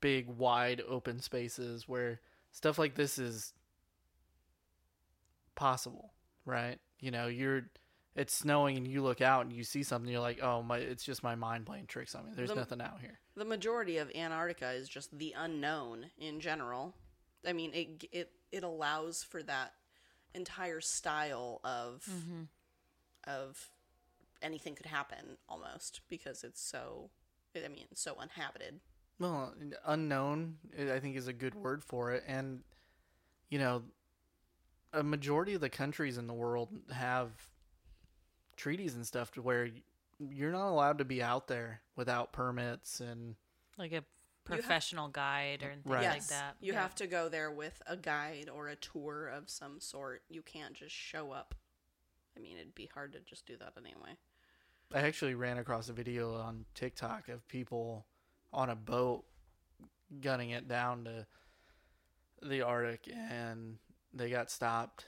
[0.02, 2.19] big, wide, open spaces where
[2.52, 3.54] stuff like this is
[5.56, 6.13] possible,
[6.45, 6.80] right?
[6.99, 7.69] You know, you're
[8.15, 11.04] it's snowing and you look out and you see something, you're like, oh my, it's
[11.04, 12.32] just my mind playing tricks on me.
[12.36, 13.19] There's The- nothing out here.
[13.39, 16.93] The majority of Antarctica is just the unknown in general.
[17.47, 19.71] I mean, it it it allows for that
[20.36, 22.41] entire style of Mm-hmm.
[23.23, 23.69] of
[24.41, 27.12] anything could happen almost because it's so
[27.56, 28.82] I mean, so uninhabited.
[29.19, 29.54] Well,
[29.86, 32.23] unknown, I think, is a good word for it.
[32.28, 32.62] And,
[33.49, 33.84] you know,
[34.91, 37.30] a majority of the countries in the world have
[38.58, 39.69] treaties and stuff to where
[40.20, 43.00] you're not allowed to be out there without permits.
[43.00, 43.36] And,
[43.78, 44.04] Like a
[44.44, 46.04] professional guide or things Right.
[46.04, 46.58] like Yes, that.
[46.60, 46.82] You Yeah.
[46.82, 50.24] have to go there with a guide or a tour of some sort.
[50.30, 51.56] You can't just show up.
[52.36, 54.18] I mean, it'd be hard to just do that anyway.
[54.94, 58.08] I actually ran across a video on TikTok of people
[58.52, 59.24] on a boat
[60.20, 61.28] gunning it down to
[62.42, 63.78] the Arctic and
[64.14, 65.06] they got stopped.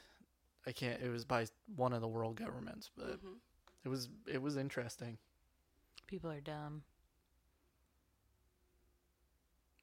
[0.67, 3.33] I can't, it was by one of the world governments, but hmm
[3.83, 5.17] it was, it was interesting.
[6.07, 6.83] People are dumb.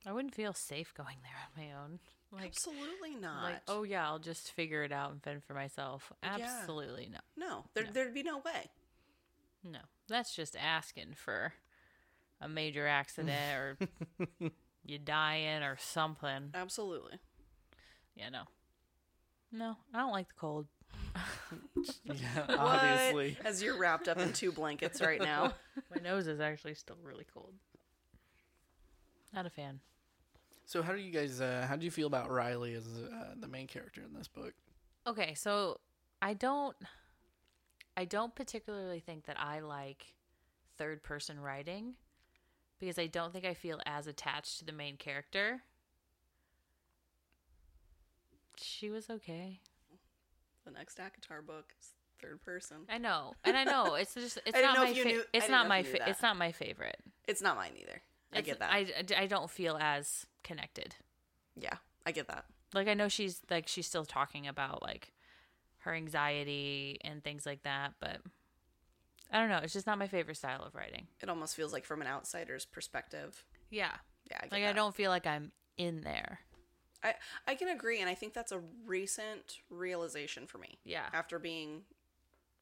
[0.07, 1.99] I wouldn't feel safe going there on my own.
[2.31, 3.43] Like, Absolutely not.
[3.43, 6.13] like, oh yeah, I'll just figure it out and fend for myself.
[6.23, 6.37] Yeah.
[6.41, 7.91] Absolutely no, no, there No.
[7.93, 8.71] there'd be no way.
[9.65, 9.81] no.
[10.09, 11.53] That's just asking for
[12.41, 13.79] a major accident
[14.41, 14.51] or
[14.85, 16.51] you dying or something.
[16.55, 17.19] Absolutely.
[18.15, 18.43] Yeah, no,
[19.53, 19.77] no.
[19.95, 20.67] I don't like the cold.
[22.05, 22.15] Yeah,
[22.47, 22.59] What?
[22.59, 23.37] obviously.
[23.45, 25.55] As you're wrapped up in two blankets right now.
[25.95, 27.53] My nose is actually still really cold.
[29.33, 29.81] Not a fan.
[30.65, 31.41] So, how do you guys?
[31.41, 34.53] Uh, how do you feel about Riley as uh, the main character in this book?
[35.07, 35.79] Okay, so
[36.21, 36.77] I don't
[37.97, 40.15] I don't particularly think that I like
[40.77, 41.95] third person writing
[42.79, 45.63] because I don't think I feel as attached to the main character.
[48.57, 49.61] She was okay.
[50.73, 52.79] The next ACOTAR book is third person.
[52.91, 53.33] I know.
[53.45, 56.21] And I know it's just it's didn't my fa- knew- it's not my fa- it's
[56.23, 56.99] not my favorite.
[57.27, 58.03] It's not mine either.
[58.35, 58.71] I It's- get that.
[58.73, 60.95] I, I don't feel as connected.
[61.57, 62.45] yeah, I get that.
[62.75, 65.13] like I know she's like she's still talking about like
[65.79, 68.19] her anxiety and things like that, but
[69.33, 69.61] I don't know.
[69.63, 71.07] It's just not my favorite style of writing.
[71.23, 73.43] It almost feels like from an outsider's perspective.
[73.71, 73.93] Yeah.
[74.31, 74.69] Yeah, I get Like that.
[74.71, 76.41] I don't feel like I'm in there.
[77.03, 77.15] I
[77.47, 80.79] I can agree, and I think that's a recent realization for me.
[80.85, 81.07] Yeah.
[81.13, 81.83] After being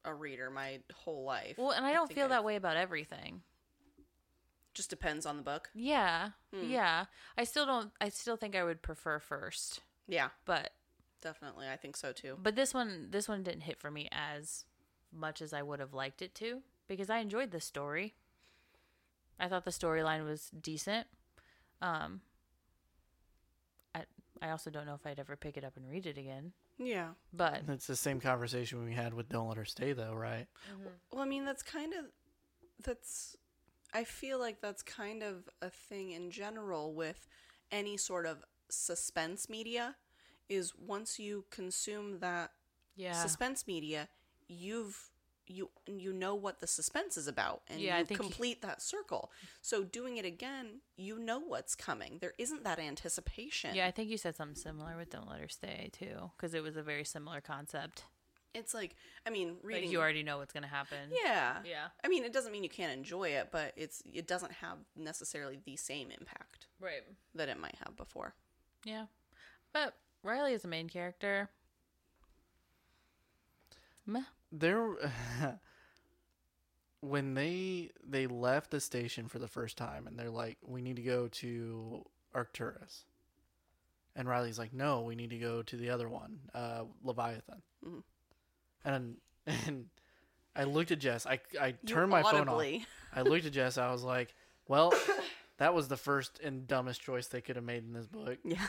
[0.05, 1.57] a reader my whole life.
[1.57, 3.41] Well, and I don't think feel I've- that way about everything.
[4.73, 5.69] Just depends on the book.
[5.73, 6.29] Yeah.
[6.53, 6.69] Hmm.
[6.69, 7.05] Yeah.
[7.37, 9.81] I still don't I still think I would prefer first.
[10.07, 10.71] Yeah, But
[11.19, 11.67] definitely.
[11.67, 12.37] I think so too.
[12.41, 14.65] but this one this one didn't hit for me as
[15.11, 18.13] much as I would have liked it to because I enjoyed the story.
[19.39, 21.07] I thought the storyline was decent.
[21.81, 22.21] Um
[24.41, 26.53] I I also don't know if I'd ever pick it up and read it again.
[26.77, 27.09] Yeah.
[27.33, 30.47] But It's the same conversation we had with Don't Let Her Stay, though, right?
[30.71, 30.87] Mm-hmm.
[31.11, 32.05] Well, I mean, that's kind of
[32.83, 33.35] that's.
[33.93, 37.27] I feel like that's kind of a thing in general with
[37.71, 39.95] any sort of suspense media.
[40.49, 42.51] Is once you consume that
[42.95, 43.13] yeah.
[43.13, 44.07] suspense media,
[44.47, 45.09] you've
[45.47, 49.31] you you know what the suspense is about, and Yeah, you complete that circle.
[49.61, 52.17] So doing it again, you know what's coming.
[52.19, 53.75] There isn't that anticipation.
[53.75, 56.61] Yeah, I think you said something similar with Don't Let Her Stay too, because it
[56.63, 58.03] was a very similar concept.
[58.53, 61.11] it's like I mean, Like you already know what's gonna happen.
[61.11, 61.87] yeah, Yeah.
[62.03, 65.59] I mean, it doesn't mean you can't enjoy it, but it's it doesn't have necessarily
[65.63, 67.03] the same impact Right.
[67.35, 68.33] that it might have before.
[68.83, 69.05] Yeah.
[69.73, 71.49] But Riley is a main character.
[74.05, 74.21] Meh.
[74.51, 74.95] There,
[77.01, 80.95] when they they left the station for the first time, and they're like, "We need
[80.97, 83.05] to go to Arcturus,"
[84.15, 88.03] and Riley's like, "No, we need to go to the other one, uh, Leviathan." Mhm.
[88.85, 89.89] And and
[90.55, 91.25] I looked at Jess.
[91.25, 92.63] I I You turned my phone off.
[93.13, 93.77] I looked at Jess.
[93.77, 94.33] I was like,
[94.67, 94.93] "Well,
[95.57, 98.65] that was the first and dumbest choice they could have made in this book." Yeah.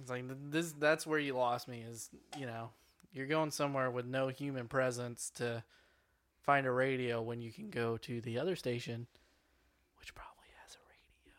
[0.00, 0.72] It's like this.
[0.72, 1.80] That's where you lost me.
[1.82, 2.70] Is you know,
[3.18, 5.62] you're going somewhere with no human presence to
[6.40, 9.06] find a radio when you can go to the other station,
[9.98, 11.34] which probably has a radio.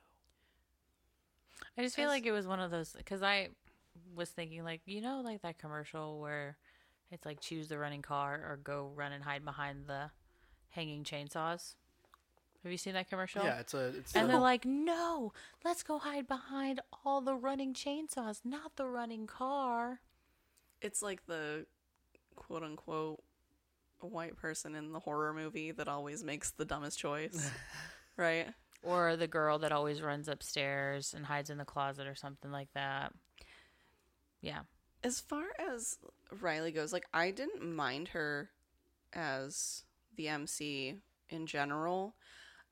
[1.78, 3.50] I just feel As- like it was one of those because I
[4.16, 6.58] was thinking like you know like that commercial where
[7.12, 10.12] it's like choose the running car or go run and hide behind the
[10.70, 11.76] hanging chainsaws.
[12.64, 13.42] Have you seen that commercial?
[13.44, 13.88] Yeah, it's a.
[13.98, 15.32] It's And a, they're like, no,
[15.64, 20.02] let's go hide behind all the running chainsaws, not the running car.
[20.82, 21.66] It's like the
[22.36, 23.22] quote unquote
[24.02, 27.52] white person in the horror movie that always makes the dumbest choice.
[28.18, 28.48] right?
[28.82, 32.70] Or the girl that always runs upstairs and hides in the closet or something like
[32.74, 33.14] that.
[34.42, 34.62] Yeah.
[35.04, 35.98] As far as
[36.40, 38.50] Riley goes, like I didn't mind her
[39.14, 39.84] as
[40.16, 40.96] the MC
[41.30, 42.16] in general.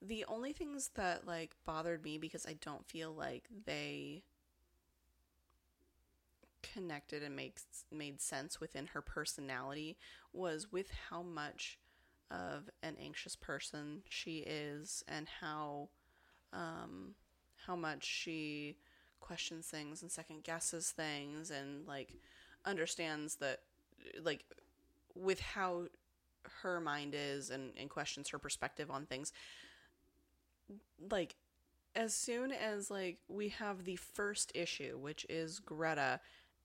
[0.02, 4.24] The only things that like bothered me because I don't feel like they
[6.74, 9.98] connected and makes made sense within her personality
[10.34, 11.78] was with how much
[12.30, 15.88] of an anxious person she is and how
[16.54, 17.16] um
[17.66, 18.76] how much she
[19.20, 22.14] questions things and second guesses things and like
[22.66, 23.60] understands that
[24.24, 24.44] like
[25.16, 25.84] with how
[26.62, 29.32] her mind is and, and questions her perspective on things
[31.10, 31.36] like
[31.96, 36.20] as soon as like we have the first issue which is greta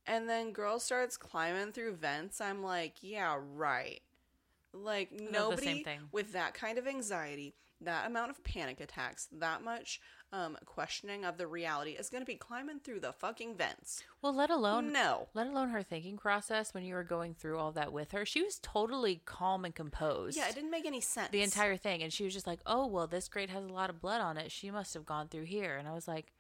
[0.07, 4.01] and then girl starts climbing through vents i'm like yeah right
[4.73, 10.01] like nobody with that kind of anxiety that amount of panic attacks that much
[10.35, 14.33] um, questioning of the reality is going to be climbing through the fucking vents Well,
[14.33, 17.93] let alone no let alone her thinking process when you were going through all that
[17.93, 18.25] with her.
[18.25, 20.39] She was totally calm and composed.
[20.39, 22.87] yeah it didn't make any sense the entire thing and she was just like, "Oh,
[22.87, 24.51] well, this grate has a lot of blood on it.
[24.51, 26.33] She must have gone through here." And I was like,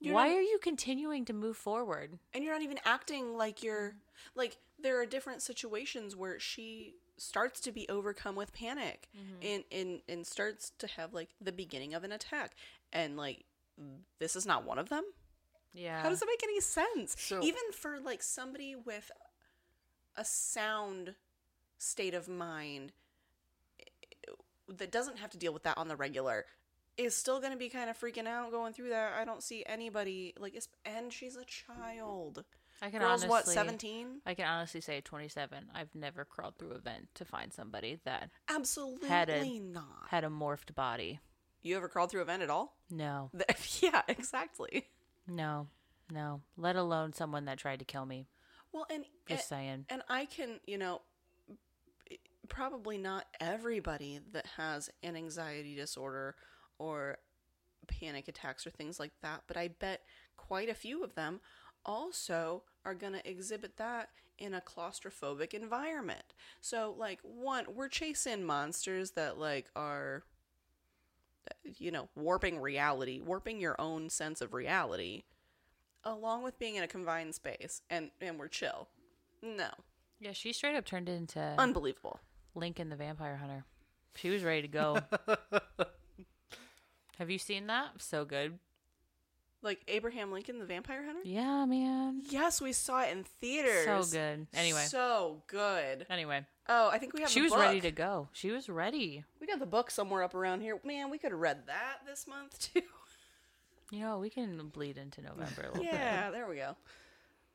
[0.00, 3.62] You're "Why not- are you continuing to move forward?" and you're not even acting like
[3.62, 3.96] you're
[4.34, 9.08] like there are different situations where she starts to be overcome with panic
[9.42, 12.54] and, and and starts to have like the beginning of an attack
[12.92, 13.44] and like
[14.20, 15.04] this is not one of them
[15.74, 16.00] Yeah.
[16.02, 19.10] how does it make any sense So- even for like somebody with
[20.16, 21.16] a sound
[21.76, 22.92] state of mind
[23.80, 23.84] eh,
[24.68, 26.46] that doesn't have to deal with that on the regular
[26.98, 29.62] is still going to be kind of freaking out going through that i don't see
[29.66, 32.44] anybody like and she's a child
[32.80, 35.64] I can girls honestly what 17 I can honestly say 27.
[35.74, 40.22] I've never crawled through a vent to find somebody that absolutely Had a- not had
[40.22, 41.18] a morphed body.
[41.60, 43.30] you ever crawled through a vent at all No.
[43.80, 44.86] yeah exactly
[45.26, 45.66] No.
[46.12, 46.40] No.
[46.56, 48.28] Let alone someone that tried to kill me.
[48.72, 49.84] well and Just and, saying.
[49.88, 51.00] and i can you know
[52.48, 56.34] probably not everybody that has an anxiety disorder
[56.78, 57.18] or
[57.86, 60.02] panic attacks or things like that but i bet
[60.36, 61.40] quite a few of them
[61.84, 66.34] also are going to exhibit that in a claustrophobic environment.
[66.60, 70.22] So, like, one, we're chasing monsters that, like, are,
[71.64, 75.24] you know, warping reality, warping your own sense of reality,
[76.04, 78.88] along with being in a confined space, and, and we're chill.
[79.42, 79.70] No.
[80.20, 82.20] Yeah, she straight up turned into Unbelievable.
[82.54, 83.64] Lincoln the Vampire Hunter.
[84.14, 84.98] She was ready to go.
[87.18, 88.00] Have you seen that?
[88.00, 88.58] So good.
[89.60, 91.20] Like Abraham Lincoln, the vampire hunter?
[91.24, 92.22] Yeah, man.
[92.30, 93.84] Yes, we saw it in theaters.
[93.86, 94.46] So good.
[94.54, 94.84] Anyway.
[94.86, 96.06] So good.
[96.08, 97.62] Anyway, Oh, I think we have she the was book.
[97.62, 98.28] ready to go.
[98.32, 99.24] She was ready.
[99.40, 100.78] We got the book somewhere up around here.
[100.84, 102.82] Man, we could have read that this month too.
[103.90, 105.92] You know, we can bleed into November a little bit.
[105.94, 106.76] yeah, there we go.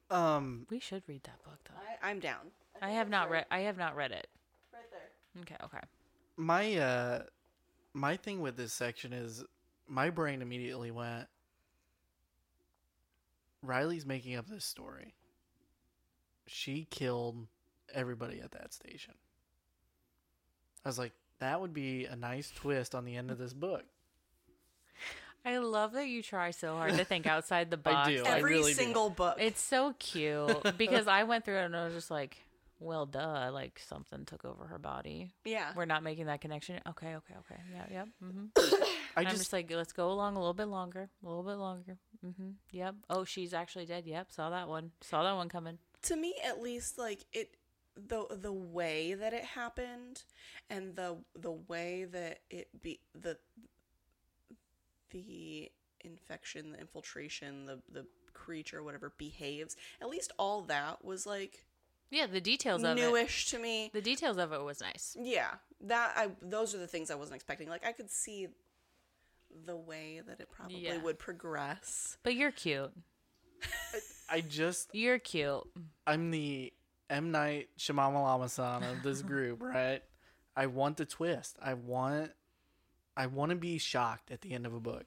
[0.09, 1.75] Um, We should read that book though.
[2.05, 2.47] I, I'm down.
[2.81, 4.27] I have not read I have not read it.
[4.73, 5.41] Right there.
[5.43, 5.85] Okay, okay.
[6.35, 7.21] my uh,
[7.93, 9.43] my thing with this section is
[9.87, 11.27] my brain immediately went.
[13.61, 15.13] Riley's making up this story.
[16.47, 17.47] She killed
[17.93, 19.13] everybody at that station.
[20.83, 23.83] I was like, that would be a nice twist on the end of this book.
[25.45, 28.09] I love that you try so hard to think outside the I box.
[28.09, 28.17] do.
[28.23, 28.79] Like, I Every really do.
[28.79, 29.37] single book.
[29.39, 32.37] It's so cute because I went through it and I was just like,
[32.83, 35.31] well, duh, like something took over her body.
[35.45, 35.71] yeah.
[35.75, 36.79] We're not making that connection.
[36.87, 37.61] Okay, okay, okay.
[37.71, 38.07] Yeah, yep.
[38.23, 38.45] mm-hmm.
[39.15, 41.55] I I'm just, just like, let's go along a little bit longer, a little bit
[41.55, 41.97] longer.
[42.25, 42.49] Mm-hmm.
[42.71, 42.95] Yep.
[43.09, 44.05] Oh, she's actually dead.
[44.05, 44.31] Yep.
[44.31, 44.91] Saw that one.
[45.01, 45.77] Saw that one coming.
[46.03, 47.55] to me at least like it
[47.95, 50.23] the the way that it happened
[50.69, 53.37] and the the way that it be the
[55.11, 55.71] the
[56.01, 61.65] infection the infiltration the the creature whatever behaves at least all that was like
[62.13, 63.01] Yeah, the details of it.
[63.01, 65.17] newish to me The details of it was nice.
[65.19, 65.55] yeah
[65.85, 68.47] that i those are the things i wasn't expecting like i could see
[69.65, 70.97] the way that it probably Yeah.
[71.01, 72.91] would progress But you're cute.
[74.29, 75.63] I just, You're cute.
[76.07, 76.73] I'm the
[77.09, 80.01] M Night Shyamalan-san of this group, right?
[80.55, 81.57] I want the twist.
[81.61, 82.31] I want,
[83.15, 85.05] I want to be shocked at the end of a book.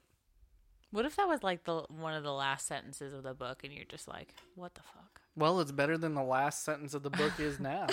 [0.91, 3.73] What if that was like the one of the last sentences of the book, and
[3.73, 7.09] you're just like, "What the fuck?" Well, it's better than the last sentence of the
[7.09, 7.87] book is now.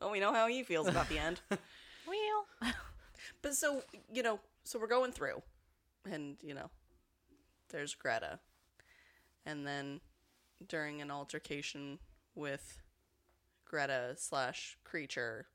[0.00, 1.40] well we know how he feels about the end
[2.06, 2.72] Well,
[3.42, 3.82] But so,
[4.12, 5.42] you know, so we're going through,
[6.10, 6.70] and, you know,
[7.68, 8.40] there's Greta.
[9.44, 10.00] And then
[10.66, 11.98] during an altercation
[12.34, 12.78] with
[13.66, 15.46] Greta slash creature,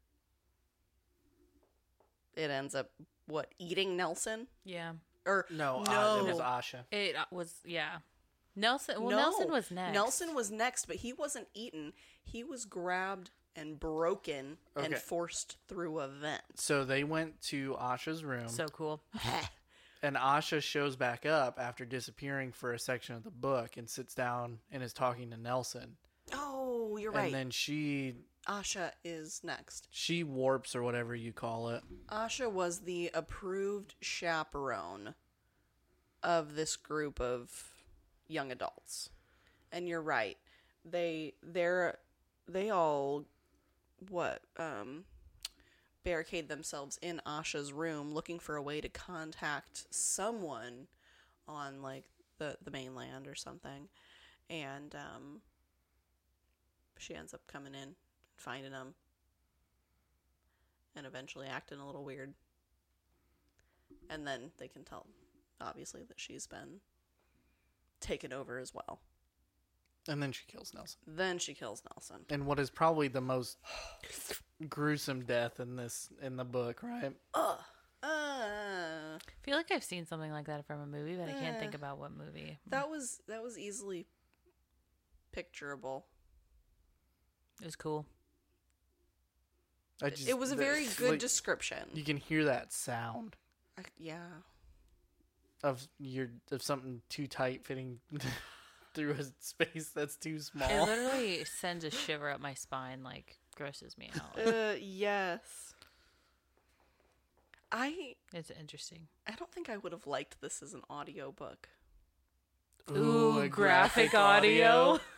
[2.35, 2.91] it ends up,
[3.25, 4.47] what, eating Nelson?
[4.63, 4.93] yeah.
[5.25, 5.91] Or, No, no.
[5.91, 6.79] Uh, it was Asha.
[6.91, 7.97] It uh, was yeah.
[8.55, 9.01] Nelson.
[9.01, 9.93] Well, no, Nelson was next.
[9.93, 11.93] Nelson was next, but he wasn't eaten.
[12.23, 16.41] He was grabbed and broken and forced through a vent.
[16.55, 19.01] So they went to Asha's room, so cool.
[20.03, 24.13] and Asha shows back up after disappearing for a section of the book and sits
[24.13, 25.95] down and is talking to Nelson.
[26.33, 27.25] Oh, you're right.
[27.25, 28.15] And then she
[28.47, 29.87] Asha is next.
[29.91, 31.83] she warps or whatever you call it.
[32.09, 35.15] Asha was the approved chaperone
[36.21, 37.51] of this group of
[38.27, 39.09] young adults.
[39.71, 40.37] And you're right.
[40.85, 41.97] They they're
[42.47, 43.25] they all
[44.09, 45.05] what um
[46.03, 50.87] barricade themselves in Asha's room looking for a way to contact someone
[51.47, 52.05] on like
[52.39, 53.87] the the mainland or something.
[54.49, 55.41] And um
[56.97, 57.95] she ends up coming in,
[58.35, 58.93] finding them
[60.95, 62.33] and eventually acting a little weird.
[64.09, 65.05] And then they can tell,
[65.61, 66.79] obviously, that she's been
[67.99, 68.99] taken over as well.
[70.07, 70.99] And then she kills Nelson.
[71.07, 72.25] Then she kills Nelson.
[72.29, 73.57] And what is probably the most
[74.67, 77.13] gruesome death in this in the book, right?
[77.33, 77.59] Ugh.
[78.03, 81.57] Uh, I feel like I've seen something like that from a movie, but I can't
[81.57, 81.77] think Eh.
[81.77, 82.59] about what movie.
[82.67, 84.05] that was that was easily
[85.31, 86.05] picturable.
[87.61, 88.05] It was cool.
[90.03, 91.89] I just, it was a very good like, description.
[91.93, 93.37] You can hear that sound
[93.77, 94.17] I, yeah.
[95.63, 97.99] of your of something too tight fitting
[98.93, 100.69] through a space that's too small.
[100.69, 104.45] It literally sends a shiver up my spine, like grosses me out.
[104.45, 105.73] Uh, yes.
[107.71, 109.07] I it's interesting.
[109.25, 111.69] I don't think I would have liked this as an audiobook.
[112.91, 114.99] Ooh, a graphic audio.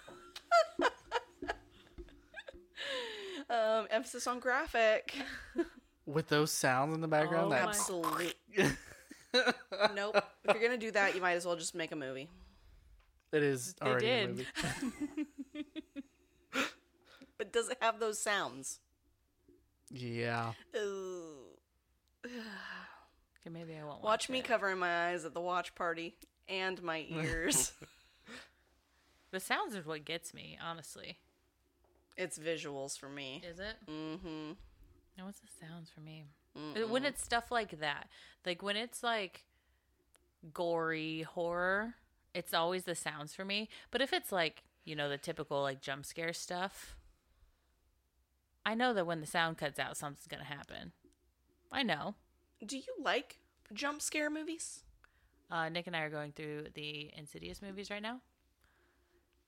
[3.76, 5.14] Um, emphasis on graphic.
[6.06, 7.48] with those sounds in the background.
[7.48, 8.34] Oh that Absolutely.
[9.96, 10.16] nope.
[10.44, 12.30] If you're gonna do that, you might as well just make a movie.
[13.34, 14.46] it is They already a movie.
[17.38, 18.80] But does it have those sounds?
[19.90, 20.54] Yeah.
[20.74, 20.82] Ugh.
[23.48, 24.46] Okay, maybe I won't Watch me it.
[24.46, 26.16] covering my eyes at the watch party
[26.50, 27.74] and my ears.
[29.30, 31.20] The sounds is what gets me, honestly.
[32.18, 33.44] It's visuals for me.
[33.48, 33.76] Is it?
[33.90, 34.52] Mm-hmm.
[35.18, 36.24] No, what's the sounds for me?
[36.56, 38.08] Uh, When it's stuff like that,
[38.46, 39.44] like when it's like
[40.54, 41.96] gory horror,
[42.34, 43.70] it's always the sounds for me.
[43.92, 46.96] But if it's like you know the typical like jump scare stuff,
[48.66, 50.92] I know that when the sound cuts out, something's gonna happen.
[51.72, 52.16] I know.
[52.66, 53.40] Do you like
[53.74, 54.84] jump scare movies?
[55.52, 58.22] Uh, Nick and I are going through the Insidious movies right now,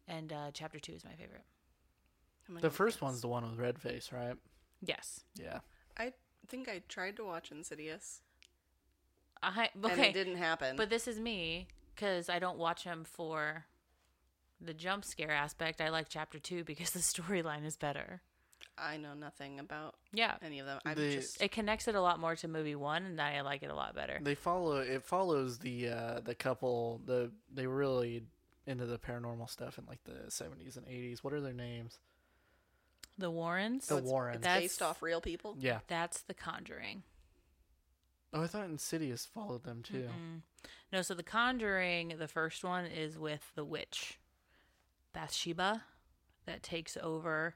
[0.07, 1.45] and uh, Chapter Two is my favorite.
[2.49, 4.35] Oh my The first one's the one with red face, right?
[4.81, 5.59] Yes, Yeah.
[5.97, 6.13] I
[6.47, 8.21] think I tried to watch Insidious,
[9.41, 10.75] I and okay, it didn't happen.
[10.75, 13.65] but this is me because I don't watch them for
[14.61, 15.81] the jump scare aspect.
[15.81, 18.21] I like Chapter Two because the storyline is better.
[18.79, 20.79] I know nothing about Yeah, any of them.
[20.85, 23.63] I'm The- just it connects it a lot more to movie one, and I like
[23.63, 24.19] it a lot better.
[24.21, 28.23] They follow it follows the uh the couple the they were really
[28.67, 31.23] into the paranormal stuff in like the 70s and 80s.
[31.23, 31.99] What are their names?
[33.17, 33.87] The Warrens.
[33.87, 34.37] The Oh, it's- Warrens.
[34.37, 35.55] It's based off real people.
[35.59, 35.79] Yeah.
[35.87, 37.03] That's The Conjuring.
[38.33, 40.09] Oh, I thought Insidious followed them too.
[40.09, 40.41] Mm.
[40.91, 44.19] No, so The Conjuring, the first one is with the witch,
[45.13, 45.83] Bathsheba,
[46.45, 47.55] that takes over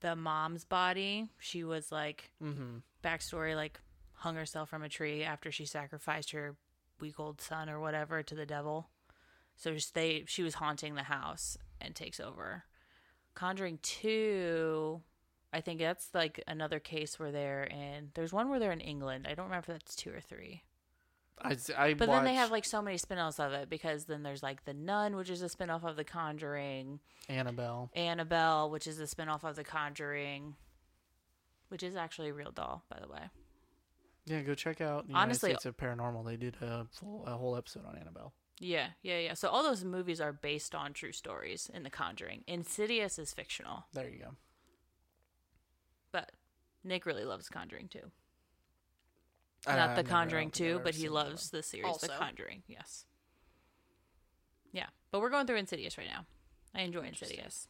[0.00, 1.28] the mom's body.
[1.38, 2.78] She was like Mm-hmm.
[3.02, 3.80] backstory, like
[4.12, 6.56] hung herself from a tree after she sacrificed her
[7.00, 8.88] week old son or whatever to the devil.
[9.56, 12.64] So just they she was haunting the house and takes over.
[13.34, 15.00] Conjuring two,
[15.52, 18.10] I think that's like another case where they're in.
[18.14, 19.26] There's one where they're in England.
[19.28, 20.62] I don't remember if that's two or three.
[21.42, 24.42] I, I But then they have like so many spin-offs of it because then there's
[24.42, 27.90] like The Nun, which is a spin-off of The Conjuring, Annabelle.
[27.94, 30.54] Annabelle, which is a spin-off of The Conjuring,
[31.68, 33.22] which is actually a real doll, by the way.
[34.26, 36.24] Yeah, go check out the Honestly- States of Paranormal.
[36.24, 38.32] They did a full a whole episode on Annabelle.
[38.60, 39.34] Yeah, yeah, yeah.
[39.34, 42.44] So all those movies are based on true stories in The Conjuring.
[42.46, 44.30] Insidious is fictional, There you go.
[46.12, 46.32] but
[46.84, 48.10] Nick really loves Conjuring too.
[49.66, 52.06] I- Not I've The Conjuring I've never 2, but he loves the series Also.
[52.06, 52.62] The Conjuring.
[52.68, 53.04] Yes.
[54.72, 56.26] Yeah, but we're going through Insidious right now.
[56.74, 57.68] I enjoy Insidious.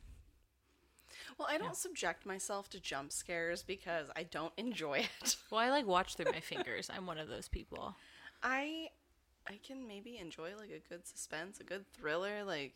[1.39, 5.37] Well, I don't subject myself to jump scares because I don't enjoy it.
[5.51, 6.91] Well, I like watch through my fingers.
[6.95, 7.97] I'm one of those people.
[8.43, 8.91] I
[9.47, 12.45] I can maybe enjoy like a good suspense, a good thriller.
[12.45, 12.75] Like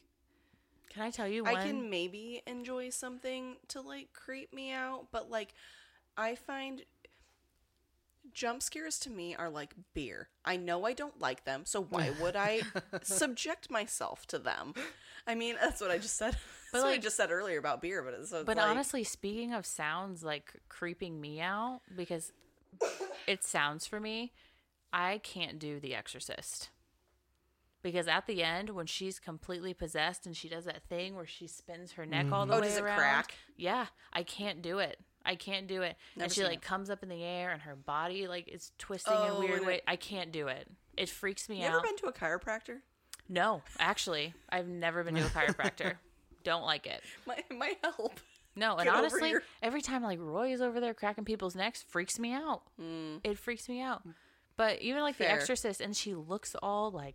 [0.91, 1.57] Can I tell you one?
[1.57, 5.55] I can maybe enjoy something to like creep me out, but like
[6.16, 6.83] I find
[8.33, 10.29] jump scares to me are like beer.
[10.45, 12.62] I know I don't like them, so why would I
[13.03, 14.75] subject myself to them?
[15.27, 16.37] I mean, that's what I just said.
[16.71, 18.66] But, that's what I just said earlier about beer, but it's, so it's But like,
[18.66, 22.33] honestly, speaking of sounds like creeping me out because
[23.27, 24.33] it sounds for me,
[24.93, 26.70] I can't do The Exorcist.
[27.82, 31.47] Because at the end, when she's completely possessed and she does that thing where she
[31.47, 32.59] spins her neck all the mm-hmm.
[32.59, 33.34] Oh, way does it around, crack?
[33.57, 34.99] yeah, I can't do it.
[35.24, 35.97] I can't do it.
[36.16, 36.62] Never and she like it.
[36.62, 39.39] comes up in the air and her body like is twisting Oh, in a oh,
[39.39, 39.74] weird way.
[39.76, 40.68] it- I can't do it.
[40.97, 41.61] It freaks me out.
[41.61, 41.84] you ever out.
[41.84, 42.78] been to a chiropractor?
[43.28, 45.95] no, actually, I've never been to a chiropractor.
[46.43, 47.03] Don't like it.
[47.26, 48.18] My my help.
[48.57, 52.18] No, and Get honestly, every time like Roy is over there cracking people's necks, freaks
[52.18, 52.62] me out.
[52.80, 53.18] Hmm.
[53.22, 54.03] It freaks me out.
[54.59, 57.15] But even like The Exorcist, and she looks all like.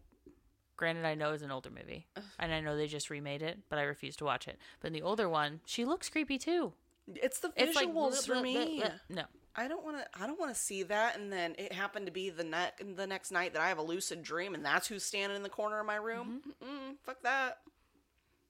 [0.75, 2.07] Granted, I know it's an older movie,
[2.39, 4.57] and I know they just remade it, but I refuse to watch it.
[4.81, 6.73] But in the older one, she looks creepy too.
[7.13, 8.81] It's the It's like visuals for bleh, bleh, me.
[8.81, 8.91] bleh, bleh.
[9.09, 9.23] No,
[9.55, 10.05] I don't want to.
[10.19, 13.05] I don't want to see that, and then it happened to be the ne- the
[13.05, 15.79] next night that I have a lucid dream, and that's who's standing in the corner
[15.79, 16.41] of my room.
[16.63, 16.65] Mm-hmm.
[16.91, 17.59] Mm-mm, fuck that.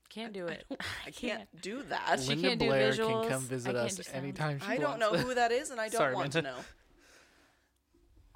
[0.09, 0.65] can't do it.
[1.05, 2.21] I can't do that.
[2.21, 3.21] She Linda can't do Blair visuals.
[3.23, 4.17] can come I visit us do sound.
[4.17, 6.49] anytime she I don't know who that is, and I don't Sorry, want Linda.
[6.51, 6.63] to know.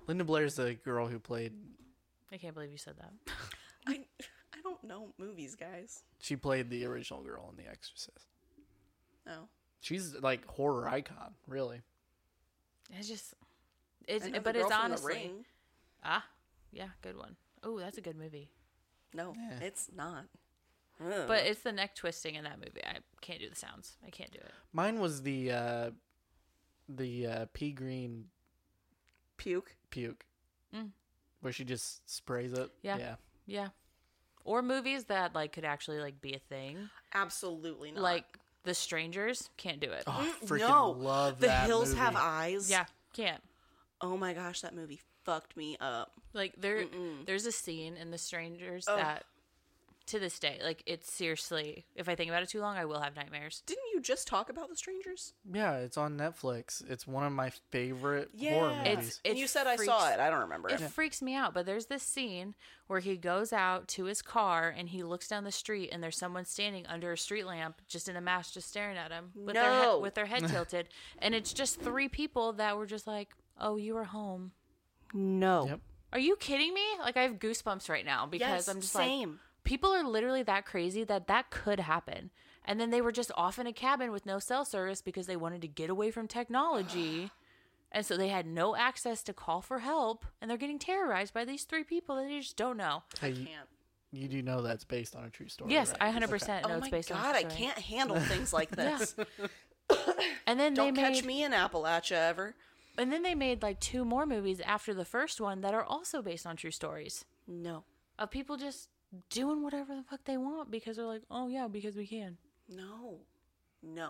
[0.07, 1.53] Linda Blair's the girl who played.
[2.31, 3.11] I can't believe you said that.
[3.87, 3.99] I
[4.53, 6.03] I don't know movies, guys.
[6.19, 8.25] She played the original girl in The Exorcist.
[9.25, 9.49] No,
[9.81, 11.81] She's like horror icon, really.
[12.97, 13.33] It's just,
[14.07, 15.45] I it's know the but girl it's from The honestly Ring.
[16.03, 16.25] ah,
[16.71, 17.35] yeah, good one.
[17.63, 18.49] Oh, that's a good movie.
[19.13, 19.59] No, Yeah.
[19.65, 20.25] it's not.
[21.05, 21.27] Ugh.
[21.27, 22.83] But it's the neck twisting in that movie.
[22.83, 23.97] I can't do the sounds.
[24.05, 24.51] I can't do it.
[24.73, 25.91] Mine was the uh,
[26.89, 28.25] the uh, pea green
[29.37, 29.75] puke.
[29.89, 30.25] Puke,
[30.73, 30.91] Mm.
[31.41, 32.69] where she just sprays it.
[32.81, 32.97] Yeah.
[32.97, 33.15] yeah.
[33.45, 33.67] Yeah.
[34.43, 36.89] Or movies that like could actually like be a thing.
[37.13, 38.01] Absolutely not.
[38.03, 38.25] Like
[38.63, 40.03] The Strangers, can't do it.
[40.07, 42.15] Oh, I Mm, freaking no, love The that Hills Have.
[42.15, 42.69] Eyes.
[42.69, 43.41] Yeah, can't.
[44.01, 46.11] Oh my gosh, that movie fucked me up.
[46.33, 47.25] Like there Mm-mm.
[47.25, 48.97] there's a scene in The Strangers Ugh.
[48.97, 49.25] that
[50.07, 51.85] to this day, like it's seriously.
[51.95, 53.61] If I think about it too long, I will have nightmares.
[53.65, 55.33] Didn't you just talk about The Strangers?
[55.51, 56.83] Yeah, it's on Netflix.
[56.89, 58.77] It's one of my favorite horror Yeah.
[58.77, 58.87] movies.
[58.93, 60.19] It's- And you said I saw it.
[60.19, 60.89] I don't remember It it.
[60.91, 61.53] freaks me out.
[61.53, 62.55] But there's this scene
[62.87, 66.17] where he goes out to his car and he looks down the street and there's
[66.17, 69.55] someone standing under a street lamp, just in a mask, just staring at him with
[69.55, 69.91] their No.
[69.95, 70.89] head, with their head tilted,
[71.19, 74.53] and it's just three people that were just like, "Oh, you were home."
[75.13, 75.67] No.
[75.67, 75.79] Yep.
[76.13, 76.85] Are you kidding me?
[76.99, 79.39] Like I have goosebumps right now because Yes, I'm just like same.
[79.67, 82.31] People are literally that crazy that that could happen.
[82.65, 85.35] And then they were just off in a cabin with no cell service because they
[85.37, 87.31] wanted to get away from technology.
[87.91, 91.45] and so they had no access to call for help and they're getting terrorized by
[91.45, 93.03] these three people that they just don't know.
[93.21, 93.69] Hey, you, Can't.
[94.11, 95.71] you do know that's based on a true story.
[95.71, 96.13] yes, right?
[96.13, 97.65] I 100% know Oh it's my based on god, a I true story.
[97.65, 99.15] can't handle things like this.
[100.45, 102.55] And then Don't they catch me in Appalachia ever.
[102.97, 106.21] and then they made like two more movies after the first one that are also
[106.21, 107.83] based on true stories No.
[108.19, 108.89] of people just
[109.29, 112.37] doing whatever the fuck they want because they're like, "Oh yeah, because we can."
[112.69, 113.19] No.
[113.83, 114.09] No.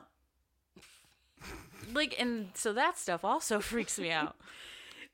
[1.93, 4.35] Like and so that stuff also freaks me out.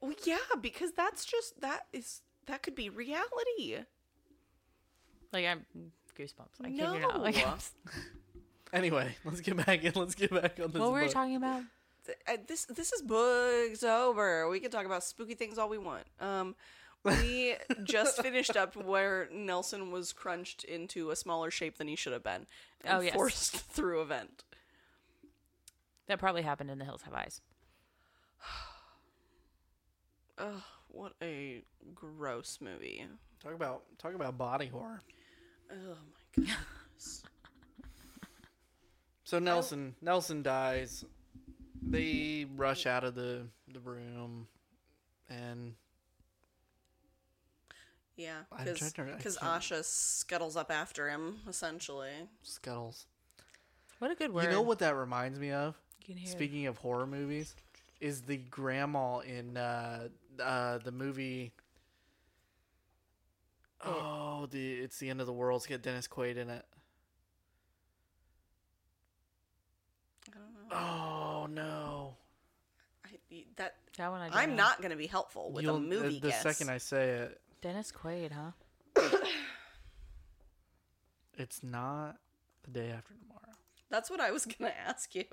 [0.01, 3.77] Well, yeah, because that's just that is that could be reality.
[5.31, 5.65] Like I'm
[6.17, 6.61] goosebumps.
[6.63, 7.21] I kid you not.
[7.21, 7.41] Like, No.
[7.45, 7.59] I'm-
[8.73, 9.93] Anyway, let's get back in.
[9.95, 10.81] Let's get back on this.
[10.81, 11.13] what were we book.
[11.13, 11.61] talking about?
[12.27, 14.49] Uh, This this is books over.
[14.49, 16.05] We can talk about spooky things all we want.
[16.19, 16.55] Um,
[17.03, 22.13] we just finished up where Nelson was crunched into a smaller shape than he should
[22.13, 22.45] have been,
[22.83, 23.13] and Oh, yes.
[23.13, 24.43] forced through a vent.
[26.07, 27.41] That probably happened in The Hills Have Eyes.
[30.37, 33.05] Ugh, what a gross movie.
[33.41, 35.01] Talk about talk about body horror.
[35.71, 37.23] Oh my goodness.
[39.25, 41.05] So Nelson Nelson dies.
[41.81, 44.47] They rush out of the the room,
[45.29, 45.73] and
[48.23, 52.11] yeah, because trying to- I because can't- Asha scuttles up after him essentially.
[52.41, 53.05] scuttles.
[53.99, 54.43] What a good word.
[54.45, 55.75] You know what that reminds me of?
[56.01, 56.31] You can hear it.
[56.31, 57.55] Speaking of horror movies,
[58.01, 60.07] is the grandma in uh,
[60.41, 61.53] uh, the movie.
[63.85, 65.59] Oh, the it's the end of the world.
[65.59, 66.65] It's got Dennis Quaid in it.
[70.29, 70.75] I don't know.
[70.75, 72.13] Oh no!
[73.05, 74.55] I, that That one I don't I'm know.
[74.63, 76.41] not going to be helpful with You'll- a movie The, the guess.
[76.43, 78.51] second I say it, Dennis Quaid, huh?
[81.37, 82.17] it's not
[82.65, 83.55] the day after tomorrow.
[83.89, 85.23] That's what I was going to ask you.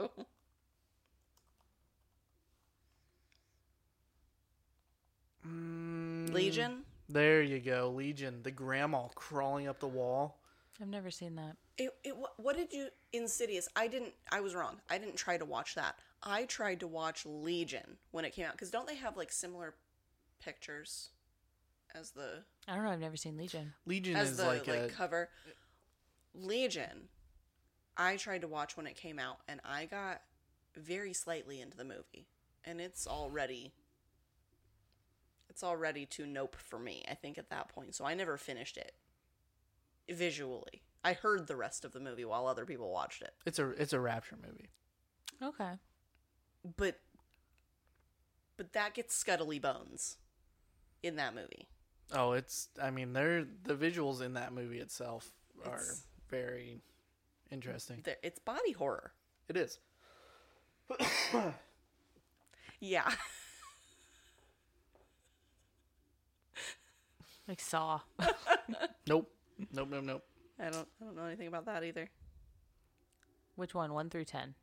[5.44, 6.84] Mm, Legion.
[7.08, 8.44] There you go, Legion.
[8.44, 10.38] The grandma crawling up the wall.
[10.80, 11.56] I've never seen that.
[11.78, 13.68] It, it, what, what did you Insidious?
[13.74, 14.12] I didn't.
[14.30, 14.76] I was wrong.
[14.88, 15.96] I didn't try to watch that.
[16.22, 19.74] I tried to watch Legion when it came out because don't they have like similar
[20.40, 21.08] pictures
[21.94, 22.90] as the I don't know.
[22.90, 23.72] I've never seen Legion.
[23.86, 25.28] Legion as is the like, like, a cover?
[26.34, 27.08] Legion.
[27.96, 30.22] I tried to watch when it came out, and I got
[30.76, 32.28] very slightly into the movie,
[32.64, 33.72] and it's already
[35.48, 37.04] it's already too nope for me.
[37.10, 38.92] I think at that point, so I never finished it
[40.08, 40.82] visually.
[41.02, 43.92] I heard the rest of the movie while other people watched it, it's a it's
[43.92, 44.70] a rapture movie.
[45.42, 45.72] Okay.
[46.76, 47.00] but
[48.56, 50.18] but that gets scuttly bones
[51.02, 51.68] in that movie.
[52.12, 55.30] Oh, it's I mean they're the visuals in that movie itself
[55.64, 56.80] are It's- very
[57.50, 58.00] interesting.
[58.04, 59.12] There- It's body horror.
[59.48, 59.78] It is.
[62.80, 63.10] Yeah.
[67.48, 68.00] Like Saw.
[69.08, 69.28] Nope.
[69.72, 70.22] Nope, nope, nope.
[70.60, 72.08] I don't I don't know anything about that either.
[73.56, 73.92] Which one?
[73.92, 74.54] One through ten.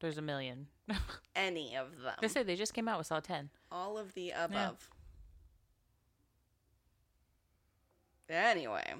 [0.00, 0.66] There's a million.
[1.36, 2.14] Any of them.
[2.20, 3.50] I say they just came out with Saw ten.
[3.70, 4.90] All of the above.
[8.28, 8.94] Anyway,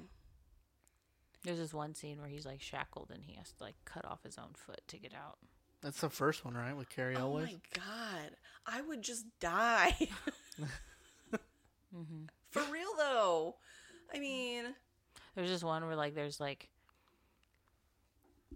[1.43, 4.23] There's this one scene where he's like shackled and he has to like cut off
[4.23, 5.37] his own foot to get out.
[5.81, 6.75] That's the first one, right?
[6.75, 7.49] With Cary always.
[7.49, 7.53] oh Elwes.
[7.53, 8.31] my god,
[8.65, 9.95] I would just die.
[11.95, 12.25] Mm-hmm.
[12.51, 13.55] For real though,
[14.13, 14.65] I mean,
[15.35, 16.69] There's this one where like there's like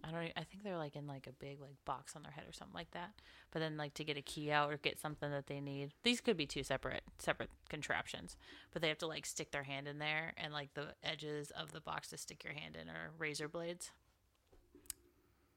[0.03, 2.45] I don't I think they're like in like a big like box on their head
[2.47, 3.11] or something like that.
[3.51, 5.91] But then like to get a key out or get something that they need.
[6.03, 8.37] These could be two separate separate contraptions.
[8.71, 11.71] But they have to like stick their hand in there and like the edges of
[11.71, 13.91] the box to stick your hand in are razor blades.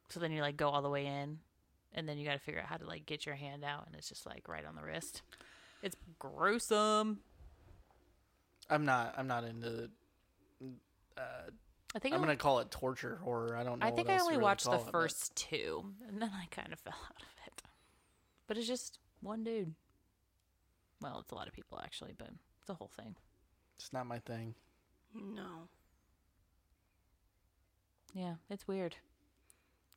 [0.08, 1.38] So then you like go all the way in
[1.94, 3.94] and then you got to figure out how to like get your hand out and
[3.94, 5.22] it's just like right on the wrist.
[5.82, 7.20] It's gruesome.
[8.70, 9.14] I'm not.
[9.16, 9.90] I'm not into.
[11.16, 11.50] Uh,
[11.94, 13.56] I think I'm gonna call it torture horror.
[13.56, 13.86] I don't know.
[13.86, 16.20] I what think I else only really watched the call it, but first two, and
[16.20, 17.62] then I kind of fell out of it.
[18.46, 19.74] But it's just one dude.
[21.00, 22.30] Well, it's a lot of people actually, but
[22.60, 23.14] it's a whole thing.
[23.78, 24.54] It's not my thing.
[25.14, 25.68] no.
[28.14, 28.96] Yeah, it's weird.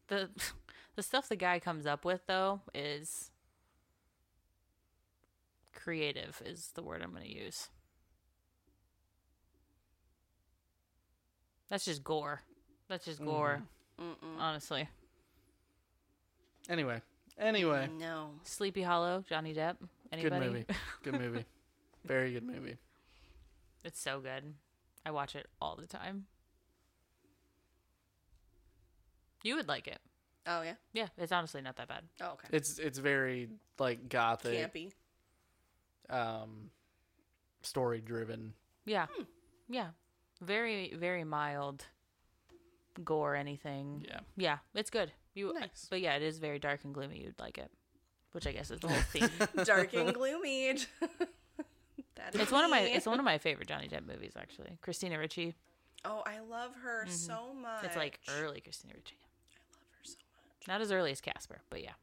[0.07, 0.29] The
[0.95, 3.31] the stuff the guy comes up with though is
[5.73, 7.69] creative is the word I'm going to use.
[11.69, 12.41] That's just gore.
[12.87, 13.61] That's just gore,
[13.99, 14.39] Mm-mm.
[14.39, 14.87] honestly.
[16.69, 17.01] Anyway,
[17.37, 18.31] anyway, No.
[18.43, 19.75] Sleepy Hollow, Johnny Depp.
[20.11, 20.39] Anybody?
[20.39, 20.65] good movie.
[21.03, 21.45] Good movie.
[22.05, 22.77] Very good movie.
[23.83, 24.53] It's so good.
[25.05, 26.25] I watch it all the time.
[29.43, 29.99] You would like it.
[30.45, 30.75] Oh yeah.
[30.93, 32.03] Yeah, it's honestly not that bad.
[32.21, 32.47] Oh okay.
[32.51, 33.49] It's it's very
[33.79, 34.91] like gothic, Campy.
[36.09, 36.69] um,
[37.61, 38.53] story driven.
[38.85, 39.07] Yeah.
[39.69, 39.87] Yeah.
[40.41, 41.85] Very very mild
[43.03, 44.05] gore anything.
[44.07, 44.19] Yeah.
[44.35, 45.11] Yeah, it's good.
[45.33, 45.87] You uh, Nice.
[45.89, 47.19] But yeah, it is very dark and gloomy.
[47.19, 47.71] You'd like it.
[48.31, 49.29] Which I guess is the whole theme.
[49.63, 50.73] Dark and gloomy.
[52.15, 54.77] that is it's one of my it's one of my favorite Johnny Depp movies actually.
[54.81, 55.55] Christina Ricci.
[56.05, 57.11] Oh, I love her mm-hmm.
[57.11, 57.83] so much.
[57.83, 59.15] It's like early Christina Ricci.
[59.19, 60.67] I love her so much.
[60.67, 61.93] Not as early as Casper, but yeah.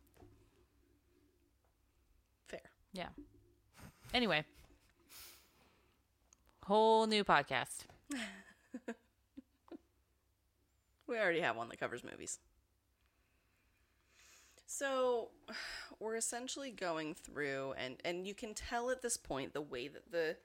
[2.48, 2.60] Fair.
[2.92, 3.08] Yeah.
[4.12, 4.44] Anyway.
[6.64, 7.84] Whole new podcast.
[11.06, 12.38] We already have one that covers movies.
[14.66, 15.28] So
[16.00, 20.10] we're essentially going through and and you can tell at this point the way that
[20.10, 20.36] the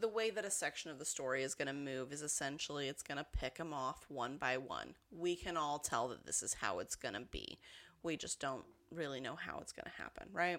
[0.00, 3.02] the way that a section of the story is going to move is essentially it's
[3.02, 4.94] going to pick them off one by one.
[5.10, 7.58] We can all tell that this is how it's going to be.
[8.02, 10.58] We just don't really know how it's going to happen, right?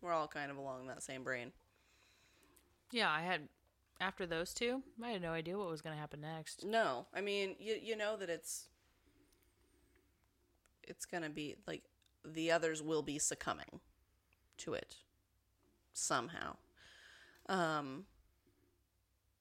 [0.00, 1.52] We're all kind of along that same brain.
[2.90, 3.48] Yeah, I had
[4.04, 6.64] after those two, I had no idea what was going to happen next.
[6.64, 8.68] No, I mean you you know that it's
[10.82, 11.82] it's gonna be like
[12.24, 13.80] the others will be succumbing
[14.58, 14.96] to it
[15.94, 16.56] somehow.
[17.48, 18.04] Um,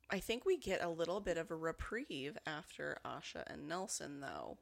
[0.09, 4.57] I think we get a little bit of a reprieve after Asha and Nelson, though,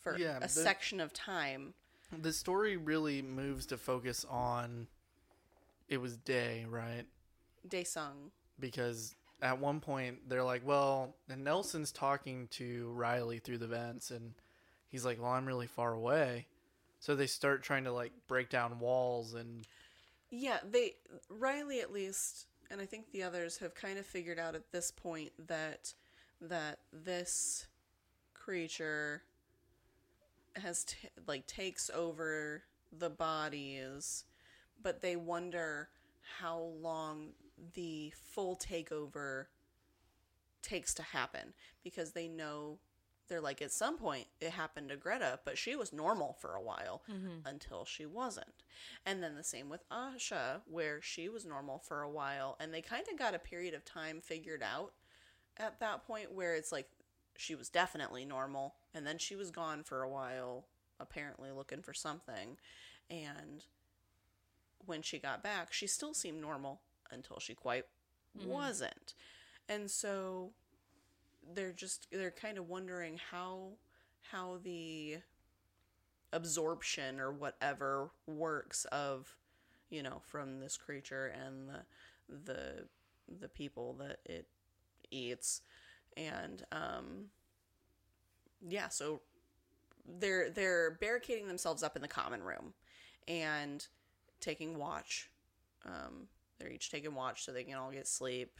[0.00, 1.74] for Yeah, a the- section of time.
[2.16, 4.86] The story really moves to focus on
[5.88, 7.06] it was day, right?
[7.66, 8.30] Dae Daesung.
[8.58, 14.10] Because at one point they're like, well, and Nelson's talking to Riley through the vents,
[14.10, 14.34] and
[14.88, 16.46] he's like, well, I'm really far away.
[17.00, 19.66] So they start trying to like break down walls and
[20.30, 20.94] Yeah, they
[21.28, 24.90] Riley at least, and I think the others have kind of figured out at this
[24.90, 25.92] point that
[26.40, 27.66] that this
[28.34, 29.22] creature
[30.56, 32.64] has t- like takes over
[32.96, 34.24] the bodies,
[34.82, 35.88] but they wonder
[36.38, 37.28] how long
[37.74, 39.46] the full takeover
[40.62, 42.78] takes to happen because they know
[43.28, 46.62] they're like at some point it happened to Greta, but she was normal for a
[46.62, 47.46] while mm-hmm.
[47.46, 48.62] until she wasn't.
[49.04, 52.82] And then the same with Asha, where she was normal for a while, and they
[52.82, 54.92] kind of got a period of time figured out
[55.56, 56.88] at that point where it's like
[57.36, 60.66] she was definitely normal, and then she was gone for a while,
[61.00, 62.56] apparently looking for something.
[63.10, 63.64] And
[64.84, 66.80] when she got back, she still seemed normal
[67.10, 67.84] until she quite
[68.44, 69.14] wasn't.
[69.68, 70.50] And so
[71.54, 73.70] they're just they're kind of wondering how
[74.32, 75.18] how the
[76.32, 79.36] absorption or whatever works of
[79.90, 82.84] you know from this creature and the the
[83.40, 84.46] the people that it
[85.10, 85.62] eats
[86.16, 87.26] and um
[88.68, 89.20] yeah so
[90.18, 92.74] they're they're barricading themselves up in the common room
[93.28, 93.86] and
[94.40, 95.30] taking watch
[95.84, 96.26] um
[96.58, 98.58] they're each taking watch so they can all get sleep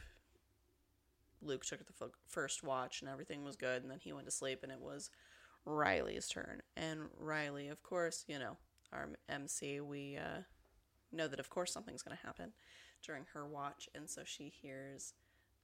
[1.41, 4.63] Luke took the first watch and everything was good, and then he went to sleep,
[4.63, 5.09] and it was
[5.65, 6.61] Riley's turn.
[6.75, 8.57] And Riley, of course, you know,
[8.91, 10.41] our MC, we uh,
[11.11, 12.53] know that, of course, something's going to happen
[13.03, 15.13] during her watch, and so she hears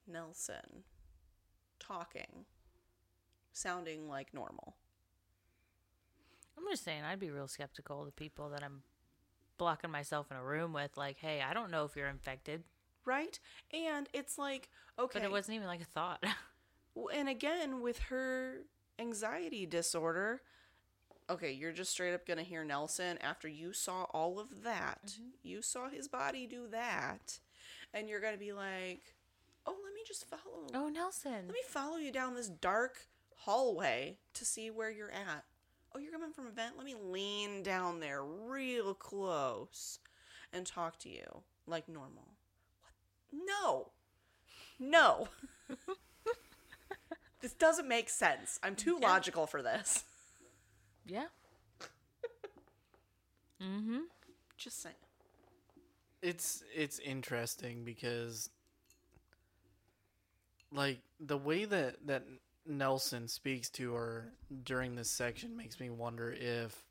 [0.08, 0.84] Nelson
[1.80, 2.46] talking,
[3.52, 4.76] sounding like normal.
[6.58, 8.84] I'm just saying, I'd be real skeptical of the people that I'm
[9.58, 10.98] blocking myself in a room with.
[10.98, 12.64] Like, hey, I don't know if you're infected,
[13.06, 13.40] Right?
[13.74, 15.20] And it's like, okay.
[15.20, 16.24] but it wasn't even like a thought.
[17.16, 18.68] And again with her
[19.00, 20.42] anxiety disorder
[21.28, 25.30] okay you're just straight up gonna hear nelson after you saw all of that mm-hmm.
[25.42, 27.40] you saw his body do that
[27.96, 29.16] and you're gonna be like
[29.66, 31.32] oh let me just follow oh, Nelson.
[31.32, 35.46] let me follow you down this dark hallway to see where you're at
[35.96, 40.00] oh you're coming from a vent let me lean down there real close
[40.52, 42.36] and talk to you like normal.
[42.82, 43.46] What?
[43.62, 43.92] No.
[44.80, 45.28] No.
[47.44, 48.58] This doesn't make sense.
[48.64, 49.10] I'm too Yeah.
[49.10, 50.06] logical for this.
[51.06, 51.28] Yeah.
[53.62, 54.04] mm-hmm.
[54.56, 54.96] just saying.
[56.22, 58.50] It's it's interesting because
[60.72, 62.24] like the way that that
[62.66, 64.32] Nelson speaks to her
[64.64, 66.86] during this section makes me wonder if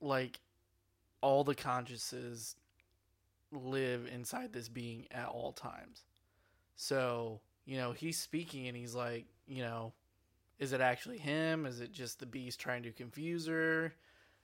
[0.00, 0.38] like
[1.20, 2.56] all the consciouses
[3.52, 6.04] live inside this being at all times.
[6.76, 9.92] So, you know, he's speaking and he's like, you know,
[10.58, 11.66] is it actually him?
[11.66, 13.94] Is it just the beast trying to confuse her?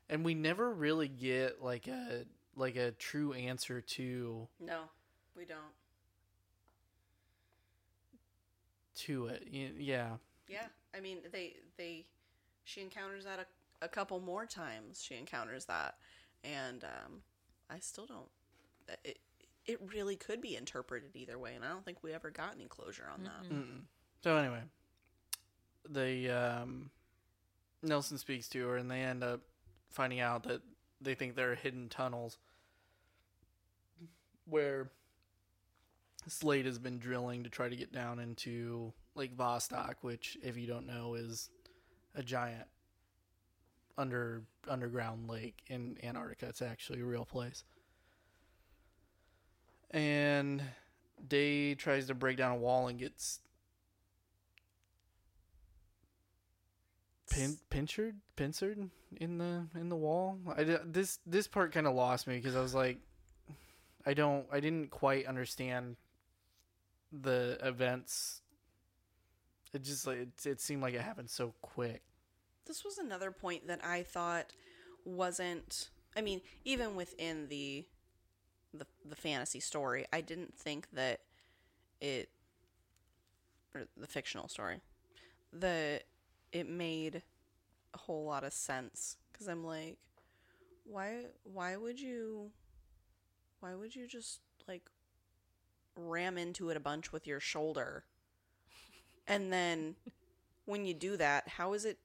[0.08, 2.24] And we never really get like a
[2.56, 4.80] like a true answer to No,
[5.36, 5.58] we don't.
[8.94, 9.46] To it.
[9.50, 10.16] Yeah.
[10.48, 12.06] Yeah, I mean they they
[12.64, 15.02] she encounters that a, a couple more times.
[15.02, 15.96] She encounters that,
[16.44, 17.22] and um,
[17.70, 18.28] I still don't.
[19.04, 19.18] It
[19.66, 22.66] it really could be interpreted either way, and I don't think we ever got any
[22.66, 23.50] closure on that.
[23.50, 23.82] Mm-mm.
[24.22, 24.62] So anyway,
[25.88, 26.90] the um,
[27.82, 29.40] Nelson speaks to her, and they end up
[29.90, 30.62] finding out that
[31.00, 32.38] they think there are hidden tunnels
[34.44, 34.90] where
[36.26, 40.66] Slade has been drilling to try to get down into Lake Vostok, which, if you
[40.66, 41.50] don't know, is
[42.14, 42.66] a giant
[43.98, 46.46] under underground lake in Antarctica.
[46.48, 47.64] It's actually a real place.
[49.90, 50.62] And
[51.26, 53.40] Dae tries to break down a wall and gets
[57.30, 60.38] pin, pincered, pincered in the in the wall.
[60.56, 62.98] I this this part kind of lost me because I was like,
[64.06, 65.96] I don't, I didn't quite understand
[67.12, 68.40] the events.
[69.72, 72.02] It just like it, it seemed like it happened so quick.
[72.66, 74.52] This was another point that I thought
[75.04, 75.90] wasn't.
[76.16, 77.86] I mean, even within the
[78.74, 81.20] the the fantasy story, I didn't think that
[82.00, 82.28] it
[83.74, 84.80] or the fictional story
[85.52, 86.04] that
[86.52, 87.22] it made
[87.94, 89.98] a whole lot of sense because I'm like,
[90.84, 92.50] why why would you
[93.60, 94.90] why would you just like
[95.96, 98.04] ram into it a bunch with your shoulder
[99.26, 99.94] and then
[100.64, 101.98] when you do that how is it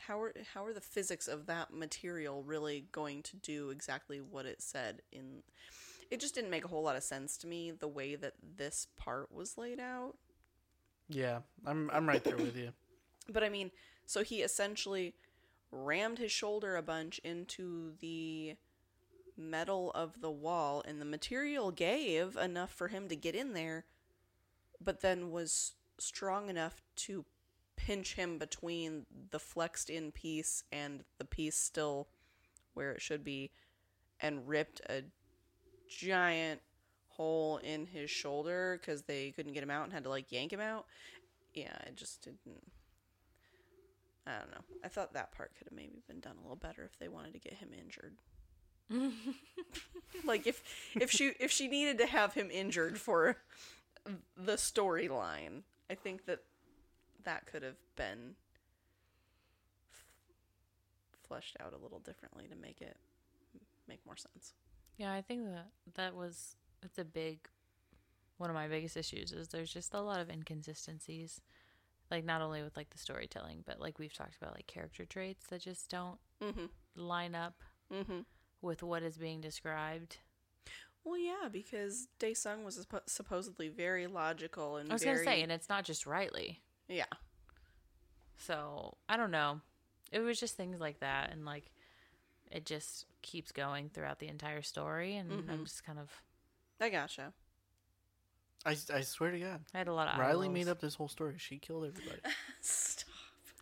[0.00, 4.46] how are how are the physics of that material really going to do exactly what
[4.46, 5.42] it said in
[6.10, 8.86] it just didn't make a whole lot of sense to me the way that this
[8.96, 10.14] part was laid out
[11.08, 12.70] Yeah, I'm I'm right there with you.
[13.28, 13.70] but i mean
[14.06, 15.14] so he essentially
[15.70, 18.56] rammed his shoulder a bunch into the
[19.38, 23.84] metal of the wall and the material gave enough for him to get in there
[24.80, 27.24] but then was strong enough to
[27.76, 32.08] pinch him between the flexed in piece and the piece still
[32.74, 33.50] where it should be
[34.20, 35.02] and ripped a
[35.88, 36.60] giant
[37.08, 40.52] hole in his shoulder because they couldn't get him out and had to like yank
[40.52, 40.86] him out.
[41.54, 42.62] Yeah it just didn't
[44.26, 44.64] i don't know.
[44.84, 47.32] I thought that part could have maybe been done a little better if they wanted
[47.32, 48.14] to get him injured
[50.24, 50.62] like if
[50.94, 53.36] if she if she needed to have him injured for
[54.36, 56.40] the storyline i think that
[57.24, 58.34] that could have been
[59.92, 60.04] f-
[61.26, 62.96] fleshed out a little differently to make it
[63.86, 64.54] make more sense.
[64.96, 67.40] Yeah, I think that that was it's a big
[68.36, 71.40] one of my biggest issues is there's just a lot of inconsistencies.
[72.10, 75.46] Like not only with like the storytelling, but like we've talked about like character traits
[75.48, 76.66] that just don't mm-hmm.
[76.96, 77.62] line up.
[77.92, 78.20] Mm-hmm
[78.62, 80.18] with what is being described.
[81.04, 85.36] well yeah because dae sung was suppo- supposedly very logical and I was very, gonna
[85.36, 86.60] say, and it's not just Riley.
[86.88, 87.06] yeah
[88.36, 89.60] So I don't know.
[90.12, 91.70] It was just things like that, and like
[92.50, 95.64] it just keeps going throughout the entire story, and I'm Mhm.
[95.64, 96.10] just kind of
[96.80, 97.32] i gotcha
[98.64, 101.08] I, I swear to God, I had a lot of Riley made up this whole
[101.08, 101.34] story.
[101.38, 102.20] She killed everybody.
[102.60, 103.06] stop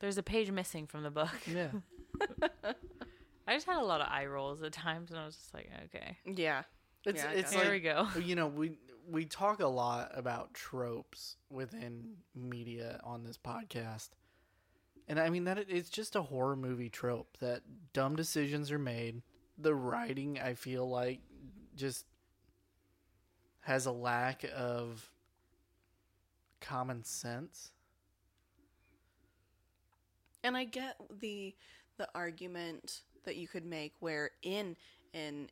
[0.01, 1.35] There's a page missing from the book.
[1.47, 1.71] yeah,
[3.47, 5.71] I just had a lot of eye rolls at times, and I was just like,
[5.87, 6.63] okay, yeah.
[7.05, 8.09] It's Yeah, I it's got here like we go.
[8.21, 8.79] you know we
[9.09, 14.09] we talk a lot about tropes within media on this podcast.
[15.09, 18.79] And i mean that it- it's just a horror movie trope that dumb decisions are
[18.81, 19.23] made.
[19.59, 21.21] The writing i feel like
[21.77, 22.05] just
[23.61, 25.09] has a lack of
[26.61, 27.71] common sense.
[30.43, 31.55] And I get the
[31.97, 34.77] the argument that you could make where in
[35.13, 35.49] an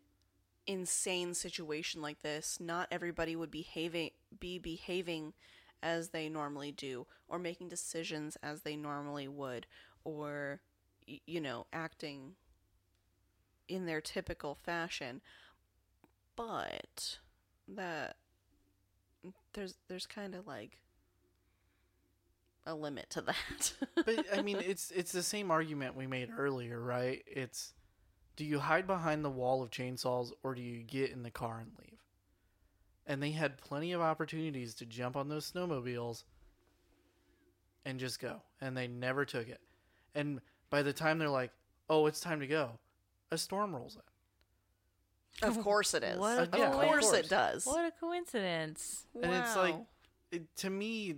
[0.66, 4.10] insane situation like this, not everybody would behaving
[4.40, 5.34] be behaving
[5.82, 9.66] as they normally do or making decisions as they normally would
[10.04, 10.60] or
[11.26, 12.32] you know, acting
[13.68, 15.20] in their typical fashion.
[16.36, 17.18] But
[17.68, 18.16] that
[19.52, 20.78] there's there's kind of like
[22.66, 23.72] a limit to that.
[23.94, 27.22] but I mean, it's it's the same argument we made earlier, right?
[27.26, 27.72] It's
[28.36, 31.60] do you hide behind the wall of chainsaws or do you get in the car
[31.60, 31.98] and leave?
[33.06, 36.24] And they had plenty of opportunities to jump on those snowmobiles
[37.84, 38.42] and just go.
[38.60, 39.60] And they never took it.
[40.14, 40.40] And
[40.70, 41.52] by the time they're like,
[41.88, 42.78] "Oh, it's time to go,"
[43.30, 45.48] a storm rolls in.
[45.48, 46.18] Of course it is.
[46.18, 47.18] What a of yeah, of course course.
[47.18, 47.66] it does.
[47.66, 49.04] What a coincidence.
[49.20, 49.76] And it's like
[50.30, 51.16] it, to me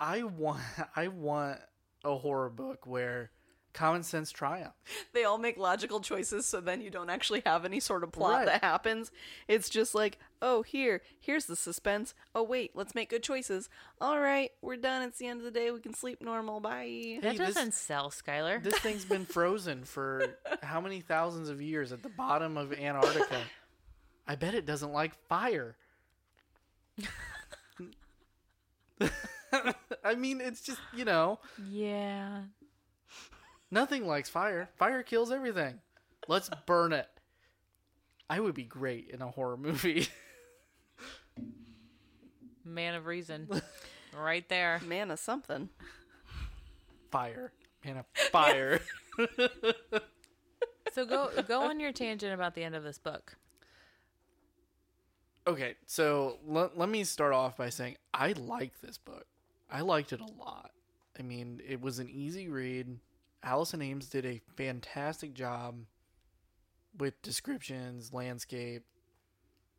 [0.00, 0.60] I want
[0.96, 1.58] I want
[2.04, 3.30] a horror book where
[3.72, 4.72] common sense triumph.
[5.14, 8.34] they all make logical choices so then you don't actually have any sort of plot
[8.36, 8.46] Right.
[8.46, 9.10] that happens
[9.48, 13.68] it's just like oh here here's the suspense oh wait let's make good choices
[14.00, 17.18] all right we're done it's the end of the day we can sleep normal bye
[17.20, 18.62] That Hey, this- doesn't sell, Skyler.
[18.62, 23.40] This thing's been frozen for how many thousands of years at the bottom of Antarctica.
[24.28, 25.74] I bet it doesn't like fire.
[30.04, 31.40] I mean, it's just, you know,
[31.70, 32.42] yeah.
[33.70, 34.68] nothing likes fire.
[34.76, 35.80] Fire kills everything.
[36.28, 37.08] Let's burn it.
[38.28, 40.08] I would be great in a horror movie.
[42.64, 43.48] Man of reason.
[44.16, 44.80] right there.
[44.86, 45.68] man of something
[47.10, 47.52] fire.
[47.84, 48.80] Man of fire.
[50.94, 53.36] So go go on your tangent about the end of this book.
[55.46, 59.26] Okay, so let, let me start off by saying I like this book.
[59.74, 60.70] I liked it a lot.
[61.18, 62.98] I mean, it was an easy read.
[63.42, 65.74] Alison Ames did a fantastic job
[66.96, 68.84] with descriptions, landscape.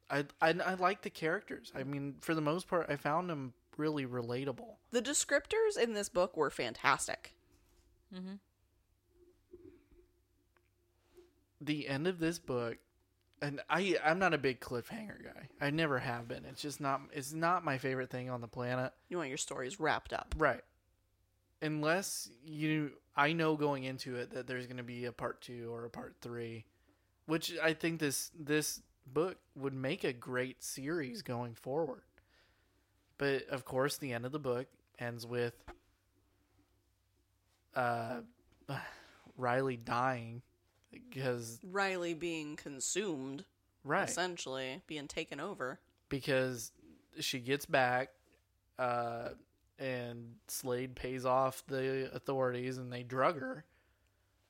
[0.09, 1.71] I, I, I like the characters.
[1.73, 4.75] I mean, for the most part, I found them really relatable.
[4.91, 7.35] the descriptors in this book were fantastic
[8.13, 8.35] Mm-hmm.
[11.61, 12.77] The end of this book,
[13.41, 15.49] and I I'm not a big cliffhanger guy.
[15.59, 16.45] I never have been.
[16.45, 17.01] It's just not.
[17.13, 18.93] It's not my favorite thing on the planet.
[19.09, 20.61] you want your stories wrapped up Right.
[21.61, 25.71] Unless you I know going into it that there's going to be a part 2
[25.71, 26.65] or a part 3,
[27.27, 32.01] which I think this this book would make a great series going forward.
[33.17, 34.67] But of course the end of the book
[34.99, 35.53] ends with
[37.75, 38.21] uh
[39.37, 40.41] Riley dying
[41.09, 43.45] because riley being consumed
[43.83, 45.79] right essentially being taken over
[46.09, 46.71] because
[47.19, 48.09] she gets back
[48.79, 49.29] uh
[49.77, 53.65] and Slade pays off the authorities and they drug her.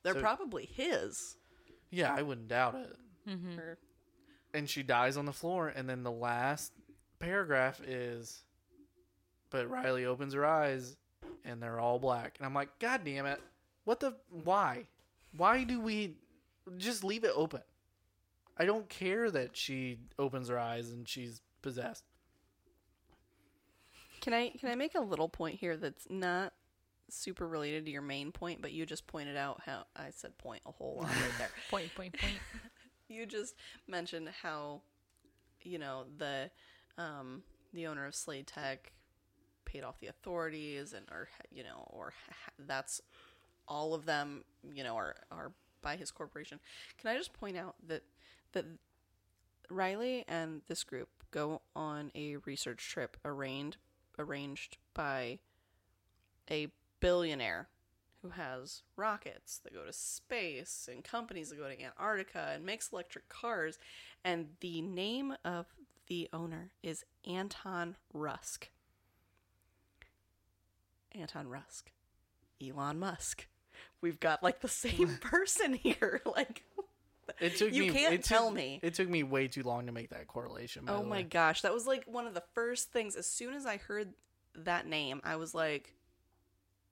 [0.04, 1.36] they're So- probably his
[1.90, 2.96] Yeah, I wouldn't doubt it.
[3.28, 3.58] Mm-hmm.
[4.54, 6.72] And she dies on the floor and then the last
[7.18, 8.44] paragraph is
[9.50, 10.96] but Riley opens her eyes
[11.44, 12.34] and they're all black.
[12.38, 13.40] And I'm like, God damn it.
[13.84, 14.86] What the why?
[15.36, 16.14] Why do we
[16.76, 17.62] just leave it open?
[18.58, 22.04] I don't care that she opens her eyes and she's possessed.
[24.20, 26.52] Can I can I make a little point here that's not
[27.08, 30.62] super related to your main point, but you just pointed out how I said point
[30.66, 31.50] a whole lot right there.
[31.70, 32.38] Point, point, point.
[33.08, 33.54] you just
[33.86, 34.80] mentioned how
[35.62, 36.50] you know the
[36.98, 37.42] um
[37.72, 38.92] the owner of Slade Tech
[39.64, 42.12] paid off the authorities and or you know or
[42.66, 43.00] that's
[43.68, 45.52] all of them you know are are
[45.82, 46.60] by his corporation.
[46.98, 48.02] Can I just point out that
[48.52, 48.64] that
[49.70, 53.78] Riley and this group go on a research trip arranged
[54.18, 55.38] arranged by
[56.50, 56.68] a
[57.00, 57.68] billionaire
[58.22, 62.90] who has rockets that go to space and companies that go to Antarctica and makes
[62.92, 63.78] electric cars
[64.24, 65.66] and the name of
[66.06, 68.70] the owner is Anton Rusk.
[71.12, 71.90] Anton Rusk.
[72.64, 73.48] Elon Musk.
[74.00, 76.62] We've got like the same person here like
[77.40, 78.80] It took You me can't it took- tell me.
[78.82, 80.84] It took me way too long to make that correlation.
[80.84, 81.22] by Oh the my way.
[81.24, 83.16] gosh, that was like one of the first things.
[83.16, 84.12] As soon as I heard
[84.54, 85.92] that name, I was like,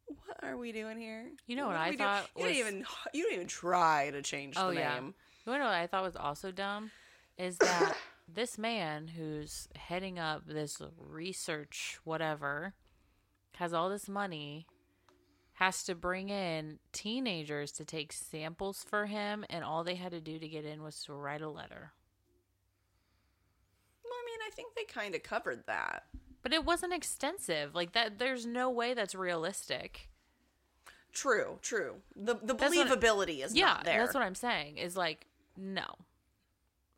[0.06, 2.58] "What are we doing here?" You know what are I we doing?" thought You didn't
[2.58, 4.94] even you didn't even try to change Oh the yeah.
[4.94, 5.14] name.
[5.46, 6.90] You know what I thought was also dumb
[7.38, 7.96] is that
[8.28, 12.74] this man who's heading up this research whatever
[13.56, 14.66] has all this money
[15.54, 20.20] has to bring in teenagers to take samples for him and all they had to
[20.20, 21.92] do to get in was to write a letter.
[24.04, 26.04] Well, I mean, I think they kind of covered that.
[26.42, 27.74] But it wasn't extensive.
[27.74, 30.08] Like that there's no way that's realistic.
[31.12, 31.96] True, true.
[32.16, 34.00] The the That's believability is yeah, not there.
[34.00, 34.78] that's what I'm saying.
[34.78, 35.26] Is like
[35.56, 35.84] no.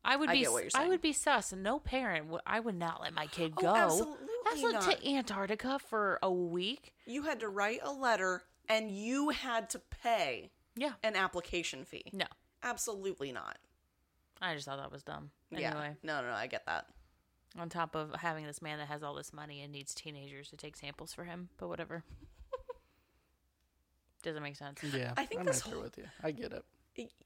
[0.04, 3.02] I would I be you're I would be sus no parent would I would not
[3.02, 3.74] let my kid Oh, go.
[3.74, 4.82] absolutely That's like not.
[5.00, 6.94] to Antarctica for a week.
[7.06, 10.92] you had to write a letter and you had to pay Yeah.
[11.02, 12.04] an application fee.
[12.12, 12.26] No.
[12.62, 13.58] Absolutely not.
[14.42, 15.30] I just thought that was dumb.
[15.50, 15.70] Yeah.
[15.70, 16.34] Anyway, No, no, no.
[16.34, 16.86] I get that.
[17.58, 20.56] on top of having this man that has all this money and needs teenagers to
[20.56, 22.04] take samples for him, but whatever.
[24.22, 24.82] Doesn't make sense.
[24.82, 26.04] Yeah, I think I'm this right there whole- with you.
[26.22, 26.64] I get it.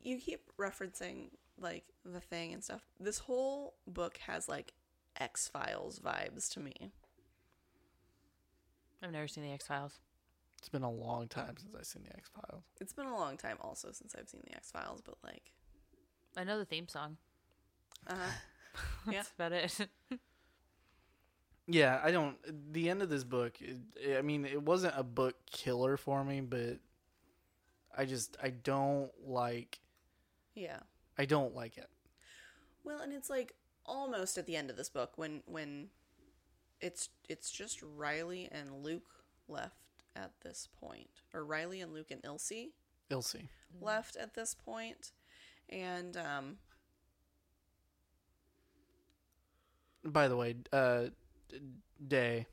[0.01, 2.83] you keep referencing like the thing and stuff.
[2.99, 4.73] This whole book has like
[5.19, 6.93] X Files vibes to me.
[9.03, 9.99] I've never seen the X Files.
[10.59, 12.65] It's been a long time since I've seen the X Files.
[12.81, 15.53] It's been a long time also since I've seen the X Files, but like,
[16.37, 17.17] I know the theme song.
[18.07, 18.81] uh huh.
[19.07, 19.13] Yeah.
[19.13, 19.89] That's about it.
[21.73, 22.37] Yeah, I don't.
[22.73, 26.41] The end of this book, it, I mean, it wasn't a book killer for me,
[26.41, 26.79] but
[27.97, 29.79] I just I don't like
[30.55, 30.81] yeah.
[31.17, 31.89] I don't like it.
[32.85, 33.55] Well, and it's like
[33.87, 35.89] almost at the end of this book when when
[36.81, 39.75] it's it's just Riley and Luke left
[40.17, 42.53] at this point, or Riley and Luke and Ilse
[43.11, 43.37] Ilse.
[43.81, 45.13] left at this point,
[45.69, 46.57] and um,
[50.05, 51.07] By the way, uh,
[51.49, 51.61] D-
[52.07, 52.47] Day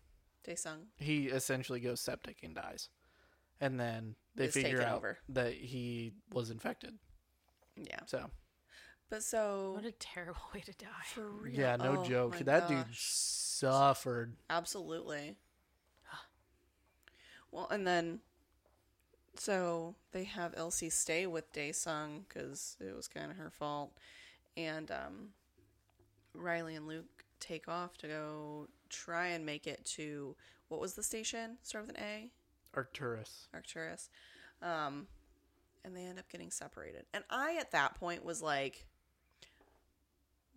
[0.46, 0.88] Daesung.
[0.98, 2.90] he essentially goes septic and dies,
[3.62, 5.18] and then they Is figure out over.
[5.30, 6.96] that he was infected.
[7.82, 8.30] Yeah, So
[9.10, 10.88] but so what a terrible way to die.
[11.06, 12.34] for real, yeah, no oh joke.
[12.34, 14.34] my That dude suffered.
[14.50, 15.38] Absolutely.
[17.52, 18.20] Well, and then
[19.36, 23.94] so they have Elsie stay with Daesung because it was kind of her fault,
[24.58, 25.30] and um,
[26.34, 30.36] Riley and Luke take off to go try and make it to
[30.68, 31.58] what was the station?
[31.64, 32.32] Start with an A,
[32.76, 33.48] Arcturus.
[33.54, 34.10] Arcturus.
[34.62, 35.08] Um,
[35.84, 37.06] and they end up getting separated.
[37.14, 38.87] And I, at that point, was like,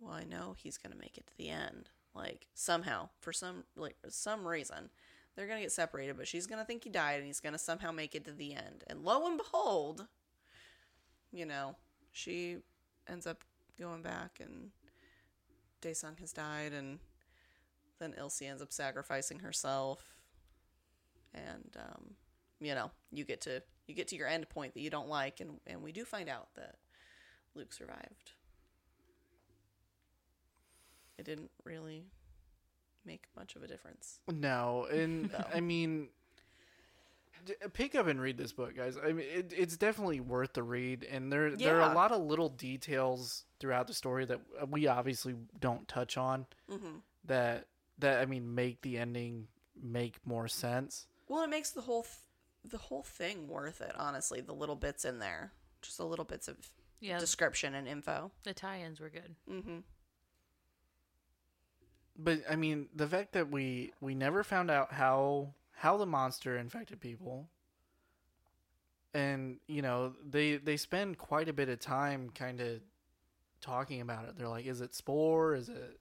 [0.01, 1.89] well, I know he's going to make it to the end.
[2.13, 4.89] Like, somehow, for some, like, some reason,
[5.35, 7.53] they're going to get separated, but she's going to think he died and he's going
[7.53, 8.83] to somehow make it to the end.
[8.87, 10.07] And lo and behold,
[11.31, 11.77] you know,
[12.11, 12.57] she
[13.07, 13.43] ends up
[13.79, 14.71] going back and
[15.81, 16.99] Daesung has died and
[17.99, 20.17] then Ilse ends up sacrificing herself
[21.33, 22.15] and um,
[22.59, 25.39] you know you get to you get to your end point that you don't like
[25.39, 26.75] and and we do find out that
[27.55, 28.31] luke survived
[31.21, 32.05] it didn't really
[33.05, 35.45] make much of a difference No, and No.
[35.53, 36.09] I mean,
[37.73, 38.97] pick up and read this book, guys.
[39.03, 42.21] I mean, it, it's definitely worth the read, and there there are a lot of
[42.21, 46.97] little details throughout the story that we obviously don't touch on mm-hmm.
[47.25, 47.67] that
[47.99, 49.47] that I mean make the ending
[49.81, 51.07] make more sense.
[51.29, 52.15] well it makes the whole th-
[52.63, 55.51] the whole thing worth it honestly the little bits in there
[55.81, 56.57] just the little bits of
[56.99, 59.35] Yeah, description and info the tie-ins were good.
[59.49, 59.77] mm-hmm.
[62.23, 66.57] But I mean, the fact that we we never found out how how the monster
[66.57, 67.49] infected people,
[69.13, 72.81] and you know they they spend quite a bit of time kind of
[73.61, 74.37] talking about it.
[74.37, 75.55] They're like, is it spore?
[75.55, 75.99] Is it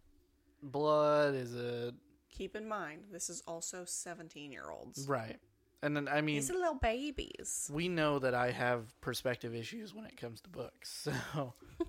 [0.62, 1.34] blood?
[1.34, 1.94] Is it
[2.30, 5.38] keep in mind this is also 17 year olds right?
[5.82, 9.94] And then I mean, these are little babies we know that I have perspective issues
[9.94, 11.54] when it comes to books, so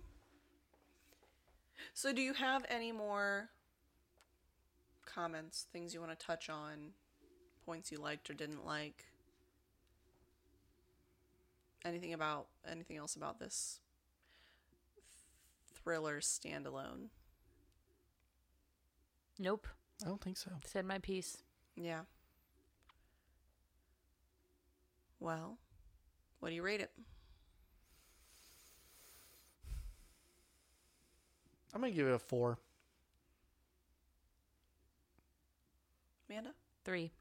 [1.94, 3.50] So, do you have any more
[5.06, 6.92] comments, things you want to touch on,
[7.66, 9.06] points you liked or didn't like?
[11.84, 13.80] Anything about anything else about this
[15.74, 17.08] thriller standalone?
[19.40, 19.68] Nope.
[20.04, 20.52] I don't think so.
[20.66, 21.38] Said my piece.
[21.76, 22.02] Yeah.
[25.20, 25.58] Well,
[26.40, 26.92] what do you rate it?
[31.74, 32.58] I'm gonna give it a four.
[36.32, 36.52] Amanda?
[36.86, 37.12] Three.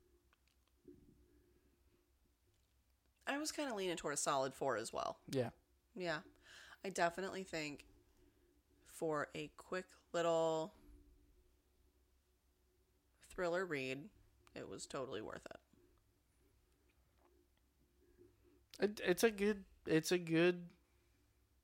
[3.27, 5.19] I was kind of leaning toward a solid four as well.
[5.31, 5.51] Yeah,
[5.97, 6.19] Yeah.
[6.85, 7.85] I definitely think
[8.87, 10.73] for a quick little
[13.29, 14.05] thriller read,
[14.55, 15.59] it was totally worth it.
[18.85, 20.69] it, it's a good it's a good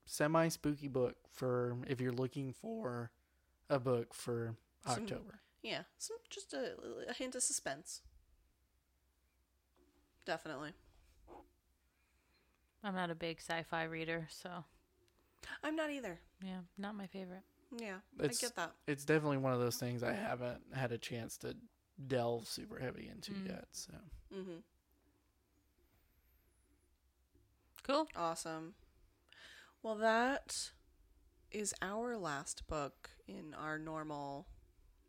[0.05, 3.10] semi spooky book for if you're looking for
[3.70, 4.55] a book for
[4.86, 5.40] Some- October.
[5.66, 6.76] Yeah, some just a,
[7.09, 8.01] a hint of suspense.
[10.24, 10.70] Definitely.
[12.84, 14.64] I'm not a big sci-fi reader, so
[15.64, 16.20] I'm not either.
[16.44, 17.43] yeah, not my favorite.
[17.76, 18.72] Yeah, It's- I get that.
[18.86, 21.56] It's definitely one of those things I haven't had a chance to
[22.06, 23.48] delve super heavy into Mm.
[23.48, 23.64] yet.
[23.72, 23.93] So
[24.32, 24.59] hmm
[27.82, 28.06] Cool.
[28.14, 28.74] Awesome.
[29.82, 30.52] Well, that
[31.51, 34.47] is our last book in our normal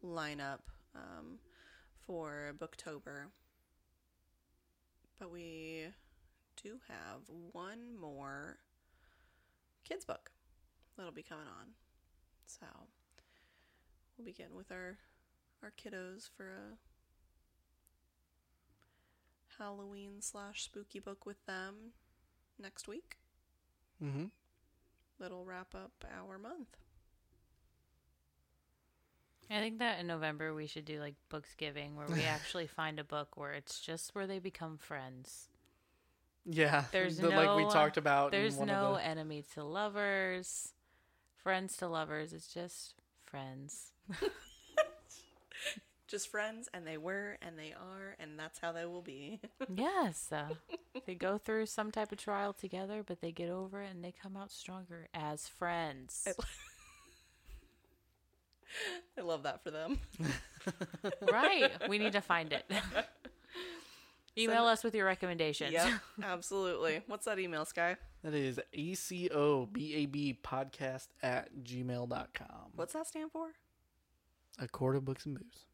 [0.04, 0.60] lineup
[0.96, 1.40] um,
[2.06, 3.26] for Booktober.
[5.20, 5.88] But we
[6.62, 7.22] do have
[7.52, 8.60] one more
[9.84, 10.32] kids book
[10.96, 11.68] that'll be coming on.
[12.46, 12.66] So
[14.18, 14.98] we'll be getting with our
[15.64, 16.78] our kiddos for a
[19.58, 21.94] Halloween slash spooky book with them
[22.60, 23.18] next week.
[24.04, 24.26] mm-hmm.
[25.20, 26.78] That'll wrap up our month.
[29.50, 33.04] I think that in November we should do like Booksgiving where we actually find a
[33.04, 35.48] book where it's just where they become friends.
[36.46, 38.34] Yeah, There's the, like we talked about.
[38.34, 40.74] in There's one no Of the, enemy to lovers,
[41.44, 42.34] friends to lovers.
[42.34, 42.96] It's just
[43.26, 43.92] friends.
[46.08, 49.42] Just friends, and they were, and they are, and that's how they will be.
[49.76, 50.30] yes.
[50.32, 50.54] Uh,
[51.06, 54.14] they go through some type of trial together, but they get over it and they
[54.14, 56.26] come out stronger as friends.
[59.18, 60.00] I love that for them.
[61.32, 61.72] right.
[61.90, 62.70] We need to find it.
[64.38, 65.72] Email us with your recommendations.
[65.72, 67.02] Yep, absolutely.
[67.08, 67.98] What's that email, Sky?
[68.24, 72.72] that is ACOBAB podcast at gmail.com.
[72.76, 73.48] What's that stand for?
[74.60, 75.66] A Court of books and booze.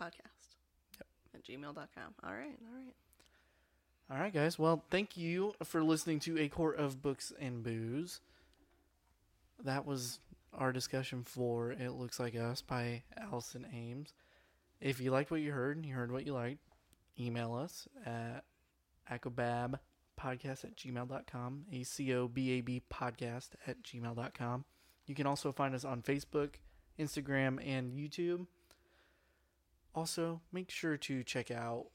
[0.00, 0.56] Podcast.
[0.98, 1.06] Yep.
[1.34, 2.14] At gmail.com.
[2.22, 2.94] All right, all right.
[4.10, 4.58] All right, guys.
[4.58, 8.20] Well, thank you for listening to A Court of Books and Booze.
[9.62, 10.18] That was
[10.52, 14.12] our discussion for It Looks Like Us by Alison Ames.
[14.80, 16.60] If you liked what you heard and you heard what you liked,
[17.18, 18.44] email us at
[19.10, 24.64] acobabpodcast at gmail.com, A-C-O-B-A-B podcast at gmail.com.
[25.06, 26.54] You can also find us on Facebook,
[26.98, 28.46] Instagram, and YouTube.
[29.94, 31.86] Also, make sure to check out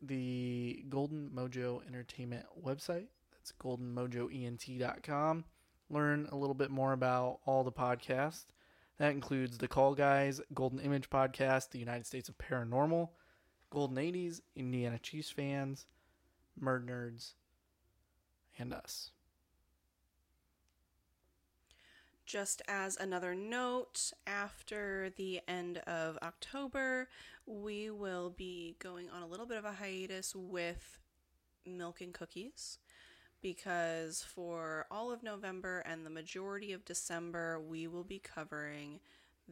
[0.00, 3.06] the Golden Mojo Entertainment website.
[3.32, 5.44] That's goldenmojoent.com.
[5.92, 8.46] Learn a little bit more about all the podcasts.
[8.98, 13.10] That includes The Call Guys, Golden Image Podcast, The United States of Paranormal,
[13.68, 15.84] Golden 80s, Indiana Chiefs fans,
[16.58, 17.34] Murd Nerds,
[18.58, 19.10] and us.
[22.24, 27.10] Just as another note, after the end of October,
[27.44, 31.00] we will be going on a little bit of a hiatus with
[31.66, 32.78] Milk and Cookies
[33.42, 39.00] because for all of November and the majority of December, we will be covering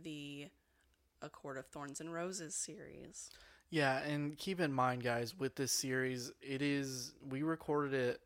[0.00, 0.48] the
[1.20, 3.30] A Court of Thorns and Roses series.
[3.68, 8.20] Yeah, and keep in mind, guys, with this series, it is we recorded it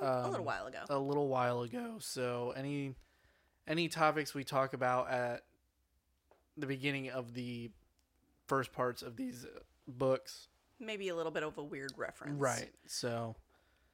[0.00, 0.78] a little um, while ago.
[0.88, 1.96] a little while ago.
[1.98, 2.94] So any
[3.66, 5.42] any topics we talk about at
[6.56, 7.70] the beginning of the
[8.46, 9.46] first parts of these
[9.88, 10.48] books,
[10.78, 12.38] Maybe a little bit of a weird reference.
[12.40, 12.70] right?
[12.86, 13.34] So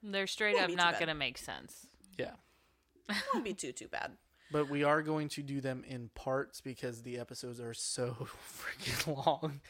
[0.02, 0.98] They're straight Won't up be too not bad.
[1.00, 1.86] going to make sense.
[2.18, 2.32] yeah,
[3.32, 4.12] Won't be too, too bad.
[4.50, 8.16] but we are going to do them in parts because the episodes are so
[8.58, 9.60] freaking long.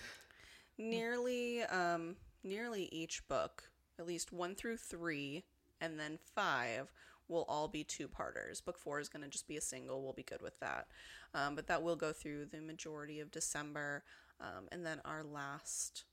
[0.78, 3.64] nearly um nearly each book
[3.98, 5.44] at least one through three
[5.80, 6.90] and then five
[7.28, 10.12] will all be two parters book four is going to just be a single we'll
[10.12, 10.86] be good with that
[11.34, 14.02] um, but that will go through the majority of december
[14.40, 16.04] um, and then our last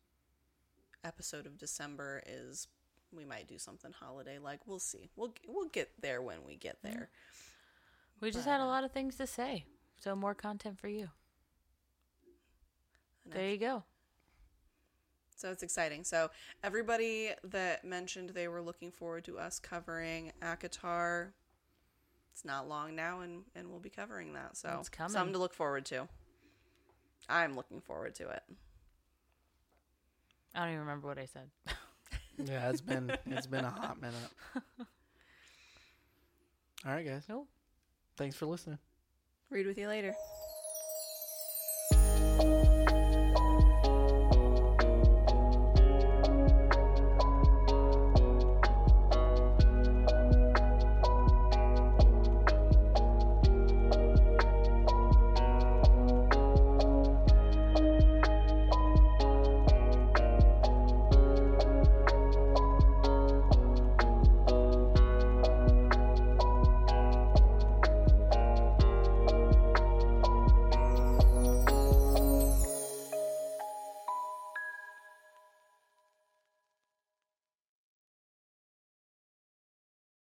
[1.04, 2.68] episode of december is
[3.16, 6.78] we might do something holiday like we'll see we'll we'll get there when we get
[6.84, 7.10] there
[8.22, 9.66] We just But, had a uh, lot of things to say.
[10.02, 11.10] So more content for you.
[13.26, 13.84] There you go.
[15.36, 16.04] So it's exciting.
[16.04, 16.30] So
[16.64, 21.32] everybody that mentioned they were looking forward to us covering ACOTAR,
[22.34, 24.58] it's not long now, and and we'll be covering that.
[24.58, 25.12] So It's coming.
[25.14, 26.08] something to look forward to.
[27.30, 28.44] I'm looking forward to it.
[30.56, 31.50] I don't even remember what I said.
[32.46, 34.16] Yeah, it's been it's been a hot minute.
[36.86, 37.24] All right, guys.
[37.28, 37.46] Cool.
[38.18, 38.80] Thanks for listening.
[39.50, 40.14] Read with you later.